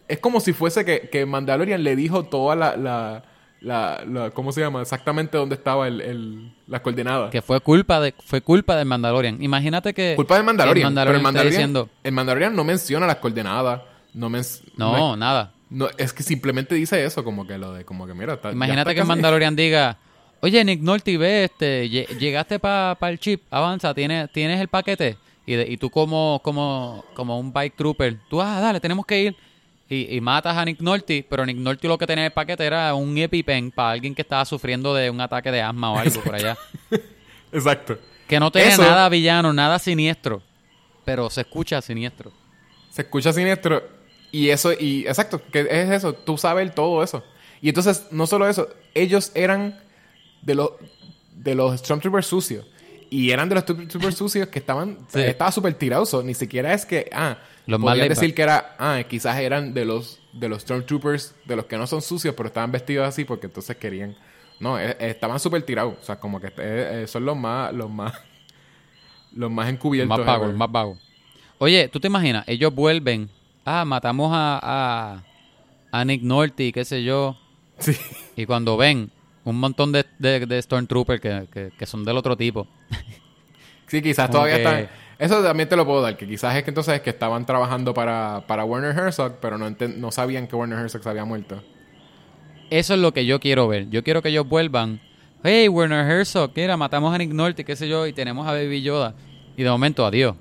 [0.07, 3.23] es como si fuese que, que Mandalorian le dijo toda la, la,
[3.61, 4.81] la, la- ¿cómo se llama?
[4.81, 7.31] Exactamente dónde estaba el, el, las coordenadas.
[7.31, 9.41] Que fue culpa de fue culpa del Mandalorian.
[9.41, 10.87] Imagínate que Culpa del Mandalorian.
[10.89, 13.81] el pero el Mandalorian, diciendo, el Mandalorian no menciona las coordenadas.
[14.13, 14.43] No, men-
[14.75, 15.53] no, es- nada.
[15.69, 18.81] no, es que simplemente dice eso, como que lo de, como que mira, está, Imagínate
[18.89, 19.97] está que el Mandalorian diga,
[20.41, 25.17] oye, Nick Nolte, ve, este, lle- llegaste para el chip, avanza, tienes, tienes el paquete.
[25.45, 29.21] Y, de- y tú como, como, como un bike trooper, tú, ah, dale, tenemos que
[29.21, 29.35] ir.
[29.93, 32.65] Y, y matas a Nick Nolte, pero Nick Nolte lo que tenía en el paquete
[32.65, 36.21] era un EpiPen para alguien que estaba sufriendo de un ataque de asma o algo
[36.21, 36.57] por allá.
[37.51, 37.99] Exacto.
[38.27, 40.41] Que no tenía Eso- nada villano, nada siniestro,
[41.03, 42.31] pero se escucha siniestro.
[42.89, 43.83] Se escucha siniestro.
[44.31, 47.21] Y eso, y exacto, que es eso, tú sabes todo eso.
[47.61, 49.77] Y entonces, no solo eso, ellos eran
[50.41, 50.71] de los
[51.35, 52.65] de los Stormtroopers sucios.
[53.09, 55.19] Y eran de los Stormtroopers sucios que estaban, Sí.
[55.19, 56.13] estaba súper tirados.
[56.23, 57.37] Ni siquiera es que, ah,
[57.79, 61.77] Los decir que era, ah, quizás eran de los, de los Stormtroopers, de los que
[61.77, 64.15] no son sucios, pero estaban vestidos así porque entonces querían.
[64.59, 65.95] No, eh, eh, estaban súper tirados.
[65.99, 68.13] O sea, como que eh, son los más, los más,
[69.35, 70.17] los más encubiertos.
[70.17, 70.55] Más vago, ever.
[70.55, 70.97] más vago.
[71.57, 72.43] Oye, ¿tú te imaginas?
[72.47, 73.29] Ellos vuelven.
[73.65, 75.23] Ah, matamos a, a,
[75.91, 77.37] a Nick Nolte y qué sé yo.
[77.81, 77.93] Sí.
[78.35, 79.09] Y cuando ven
[79.43, 82.67] un montón de, de, de Stormtroopers que, que, que son del otro tipo.
[83.87, 84.89] Sí, quizás Como todavía que- están.
[85.21, 87.93] Eso también te lo puedo dar, que quizás es que entonces es que estaban trabajando
[87.93, 91.61] para, para Warner Herzog, pero no, no sabían que Warner Herzog se había muerto.
[92.71, 93.87] Eso es lo que yo quiero ver.
[93.91, 94.99] Yo quiero que ellos vuelvan.
[95.43, 98.81] Hey, Werner Herzog, mira, matamos a Nick Nolte, qué sé yo, y tenemos a Baby
[98.81, 99.13] Yoda.
[99.55, 100.35] Y de momento, adiós.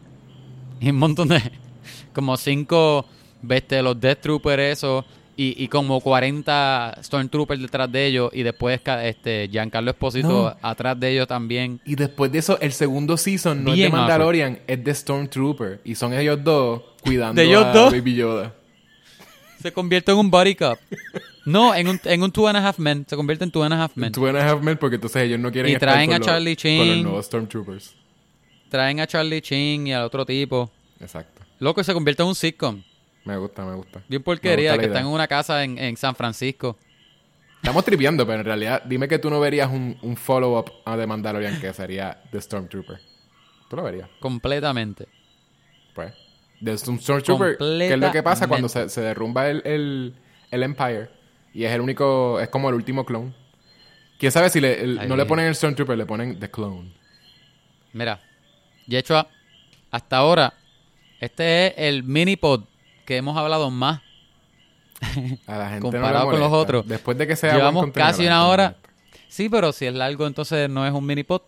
[0.80, 1.42] Y un montón de...
[2.14, 3.04] Como cinco,
[3.42, 5.04] veste, los Death Troopers, eso,
[5.36, 10.56] y, y como 40 Stormtroopers detrás de ellos, y después este Giancarlo Esposito No.
[10.68, 11.80] atrás de ellos también.
[11.84, 15.80] Y después de eso, el segundo season no es Bien de Mandalorian, es de Stormtrooper.
[15.84, 17.92] Y son ellos dos cuidando ¿De ellos a dos?
[17.92, 18.54] Baby Yoda.
[19.62, 20.78] Se convierte en un body cup.
[21.44, 23.06] No, en un, en un Two and a Half Men.
[23.08, 24.12] Se convierte en Two and a Half Men.
[24.12, 26.18] Two and a Half Men, porque entonces ellos no quieren Y estar traen con a
[26.18, 27.94] los- Charlie con los nuevos Stormtroopers.
[28.68, 30.70] Traen a Charlie Chin y al otro tipo.
[31.00, 31.42] Exacto.
[31.58, 32.82] Loco, y se convierte en un sitcom.
[33.30, 34.02] Me gusta, me gusta.
[34.08, 36.76] Bien porquería, gusta que están en una casa en, en San Francisco.
[37.56, 41.06] Estamos tripeando, pero en realidad, dime que tú no verías un, un follow-up a The
[41.06, 42.98] Mandalorian que sería The Stormtrooper.
[43.68, 44.08] ¿Tú lo verías?
[44.18, 45.06] Completamente.
[45.94, 46.12] Pues.
[46.88, 50.14] Un Stormtrooper, que es lo que pasa cuando se, se derrumba el, el,
[50.50, 51.08] el Empire.
[51.54, 53.32] Y es el único, es como el último clone.
[54.18, 56.92] ¿Quién sabe si le, el- no le ponen el Stormtrooper, le ponen The Clone?
[57.92, 58.20] Mira,
[58.88, 59.28] y hecho a-
[59.90, 60.52] hasta ahora,
[61.20, 62.64] este es el mini pod
[63.10, 64.00] que hemos hablado más.
[65.48, 66.86] A la gente Comparado no con los otros.
[66.86, 68.76] Después de que buen Llevamos casi una no hora.
[69.28, 71.42] Sí, pero si es largo, entonces no es un mini pod.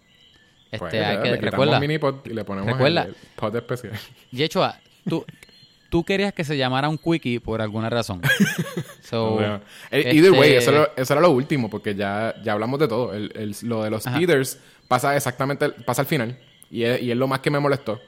[0.72, 3.04] Este, Pues, hay que, le recuerda, mini pod y le ponemos Recuerda.
[3.04, 3.92] el, pod especial.
[4.32, 4.76] Yechua,
[5.08, 5.24] tú,
[5.88, 8.20] tú querías que se llamara un quickie por alguna razón.
[9.02, 9.60] So, O sea,
[9.92, 12.88] eh, Either way, este- eso era, eso era lo último, porque ya, ya hablamos de
[12.88, 13.12] todo.
[13.14, 14.16] El, el- lo de los Ajá.
[14.16, 14.58] speeders
[14.88, 16.36] pasa exactamente, pasa al final.
[16.72, 18.00] Y es, y es lo más que me molestó.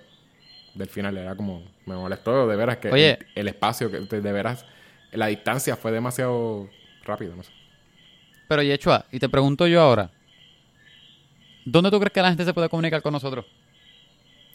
[0.75, 3.11] Del final era como, me molestó de veras que Oye.
[3.13, 4.65] el, el espacio, que de, veras,
[5.13, 6.69] la distancia fue demasiado
[7.05, 7.51] rápido, no sé.
[8.49, 10.11] Pero Yechua, y te pregunto yo ahora,
[11.65, 13.47] ¿dónde tú crees que la gente se puede comunicar con nosotros?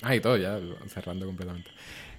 [0.01, 1.71] Ah, y todo, ya cerrando completamente.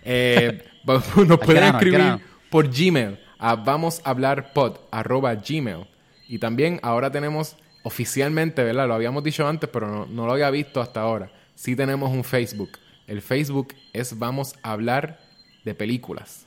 [0.03, 2.21] Eh, nos pueden grano, escribir
[2.51, 5.87] por Gmail a vamos a hablar pod arroba gmail.
[6.29, 8.87] Y también ahora tenemos oficialmente, ¿verdad?
[8.87, 11.31] Lo habíamos dicho antes, pero no, no lo había visto hasta ahora.
[11.55, 12.79] Sí tenemos un Facebook.
[13.11, 15.19] El Facebook es Vamos a hablar
[15.65, 16.47] de películas.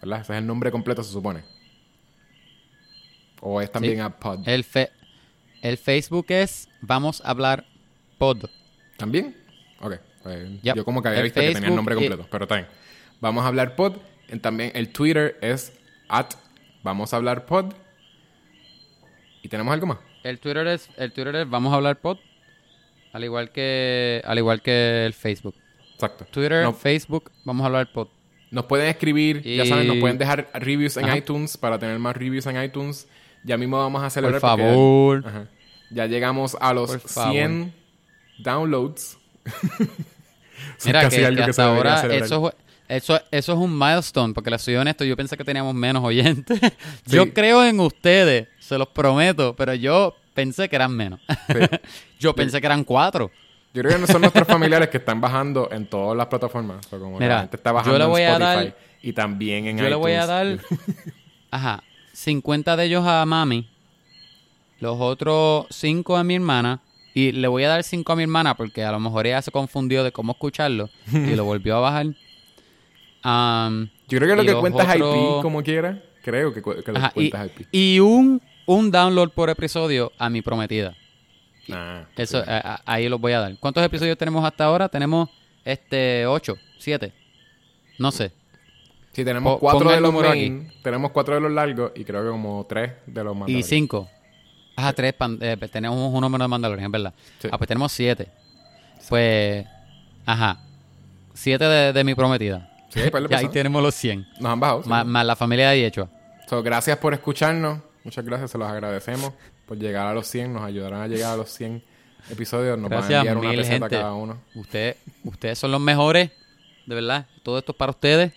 [0.00, 0.20] ¿Verdad?
[0.20, 1.42] Ese es el nombre completo, se supone.
[3.40, 4.00] O es también Sí.
[4.00, 4.46] a pod.
[4.48, 4.90] El, fe-
[5.60, 7.64] el Facebook es Vamos a hablar
[8.18, 8.44] pod.
[8.96, 9.36] ¿También?
[9.80, 9.94] Ok.
[10.22, 10.76] pues, Yep.
[10.76, 12.66] Yo como que había El visto que tenía el nombre y- completo, pero bien.
[13.20, 13.96] Vamos a hablar pod.
[14.40, 15.72] También el Twitter es
[16.08, 16.30] at
[16.84, 17.74] Vamos a hablar pod.
[19.42, 19.98] ¿Y tenemos algo más?
[20.22, 22.18] El Twitter es el Twitter es Vamos a hablar pod.
[23.12, 25.56] Al igual que al igual que el Facebook.
[26.04, 26.26] Exacto.
[26.30, 28.08] Twitter, No, Facebook, Vamos a hablar pod.
[28.50, 31.16] Nos pueden escribir, ya saben, nos pueden dejar reviews en Ajá.
[31.16, 33.08] iTunes para tener más reviews en iTunes.
[33.42, 34.40] Ya mismo vamos a celebrar.
[34.40, 35.24] Por porque- favor.
[35.26, 35.48] Ajá.
[35.90, 37.32] Ya llegamos a los Por favor.
[37.32, 37.74] 100
[38.38, 39.18] downloads.
[40.84, 42.54] Mira, que, que hasta ahora eso,
[42.88, 46.58] eso, eso es un milestone, porque les soy honesto, yo pensé que teníamos menos oyentes.
[47.06, 51.20] yo creo en ustedes, se los prometo, pero yo pensé que eran menos.
[51.48, 51.58] Sí.
[52.20, 53.30] yo pensé que eran cuatro.
[53.74, 56.86] Yo creo que no son nuestros familiares que están bajando en todas las plataformas.
[56.86, 58.64] O sea, como que Mira, la gente está bajando yo le voy en a Spotify
[58.70, 60.28] dar- y también en Yo le voy a iTunes.
[60.62, 60.74] dar,
[61.50, 63.68] ajá, 50 de ellos a mami,
[64.80, 66.80] los otros 5 a mi hermana,
[67.14, 69.50] y le voy a dar 5 a mi hermana porque a lo mejor ella se
[69.50, 72.06] confundió de cómo escucharlo y lo volvió a bajar.
[74.08, 76.02] Yo creo que lo que los cuenta es IP otros- como quiera.
[76.22, 77.68] Creo que, cu- que lo ajá, que y, cuenta es IP.
[77.72, 80.94] y un, un download por episodio a mi prometida.
[81.72, 82.50] Ah, Eso, sí.
[82.50, 83.56] a- a- ahí los voy a dar.
[83.58, 84.88] ¿Cuántos episodios tenemos hasta ahora?
[84.88, 85.28] Tenemos
[85.64, 87.12] este 8, 7.
[87.98, 88.32] No sé.
[89.12, 92.04] Sí, tenemos po- cuatro ponga de el los main, tenemos cuatro de los largos y
[92.04, 93.62] creo que como tres de los Y Mandalorian.
[93.68, 94.08] 5.
[94.76, 95.14] Ajá, 3.
[95.70, 97.14] tenemos un número de Mandalorian, verdad.
[97.38, 97.48] Sí.
[97.52, 98.28] Ah, pues tenemos 7.
[99.08, 99.64] Pues,
[100.26, 100.58] ajá.
[101.34, 102.70] 7 de, de mi prometida.
[102.88, 104.26] Sí, de Y ahí tenemos los 100.
[104.40, 104.82] Nos han bajado.
[104.82, 104.88] sí.
[104.88, 106.08] Más, más la familia de Yechua.
[106.48, 107.78] So, gracias por escucharnos.
[108.02, 109.32] Muchas gracias, se los agradecemos
[109.66, 110.52] por llegar a los 100.
[110.52, 111.82] Nos ayudarán a llegar a los 100
[112.30, 112.78] episodios.
[112.78, 113.88] Nos van a Gracias, enviar una gente.
[113.88, 114.40] cada uno.
[114.54, 116.30] Ustedes, ustedes son los mejores,
[116.86, 117.26] de verdad.
[117.42, 118.32] Todo esto es para ustedes.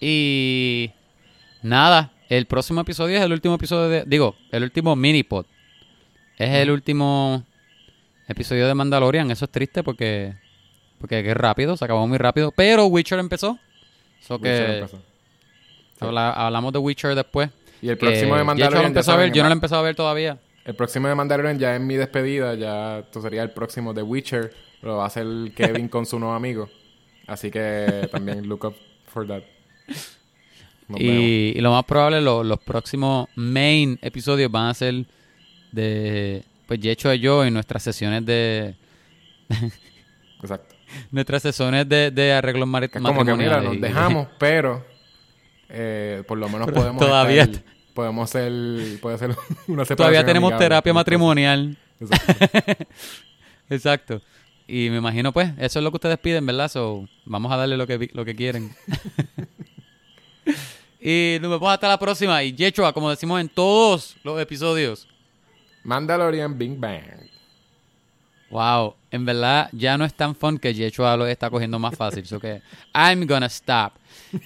[0.00, 0.90] Y
[1.62, 5.46] nada, el próximo episodio es el último episodio de, digo, el último mini pod.
[6.36, 7.44] Es el último
[8.28, 9.30] episodio de Mandalorian.
[9.30, 10.34] Eso es triste porque
[11.00, 12.52] porque es rápido, se acabó muy rápido.
[12.52, 13.58] Pero Witcher empezó.
[14.20, 15.02] So Witcher que empezó.
[16.00, 17.50] habla- hablamos de Witcher después.
[17.82, 18.56] Y el próximo de Mandalorian.
[18.70, 20.38] Yecho lo ya empezó a saben, ver, yo no lo he empezado a ver todavía.
[20.64, 22.54] El próximo de Mandalorian ya es mi despedida.
[22.54, 24.52] Ya esto sería el próximo de Witcher.
[24.82, 25.26] Lo va a hacer
[25.56, 26.68] Kevin con su nuevo amigo.
[27.26, 28.74] Así que también look up
[29.06, 29.42] for that.
[30.96, 35.04] Y, y lo más probable, lo- los próximos main episodios van a ser
[35.72, 38.74] de, pues, Yecho y yo en nuestras sesiones de,
[40.40, 40.74] Exacto.
[41.10, 43.80] nuestras sesiones de, de arreglos mari- Que es como que mira, matrimoniales.
[43.80, 44.84] nos dejamos, pero
[45.68, 47.62] eh, por lo menos Pero podemos todavía estar-
[47.94, 48.52] podemos ser
[49.00, 49.30] puede ser
[49.66, 51.76] una separación Todavía tenemos amigable, terapia matrimonial.
[52.00, 52.74] Exacto.
[53.70, 54.22] Exacto.
[54.66, 56.70] Y me imagino, pues, eso es lo que ustedes piden, ¿verdad?
[56.70, 58.74] So, vamos a darle lo que, lo que quieren.
[61.00, 62.42] y nos vemos hasta la próxima.
[62.42, 65.06] Y Yechua, como decimos en todos los episodios.
[65.84, 67.28] Mandalorian Big Bang.
[68.50, 72.26] Wow, en verdad ya no es tan fun que Yechua lo está cogiendo más fácil.
[72.26, 72.62] So que
[72.94, 73.92] I'm gonna stop.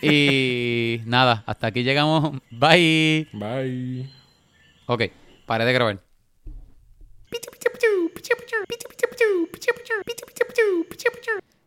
[0.02, 2.40] Y nada, hasta aquí llegamos.
[2.50, 3.28] Bye.
[3.32, 4.10] Bye.
[4.86, 5.02] Ok,
[5.46, 6.12] paré de grabar.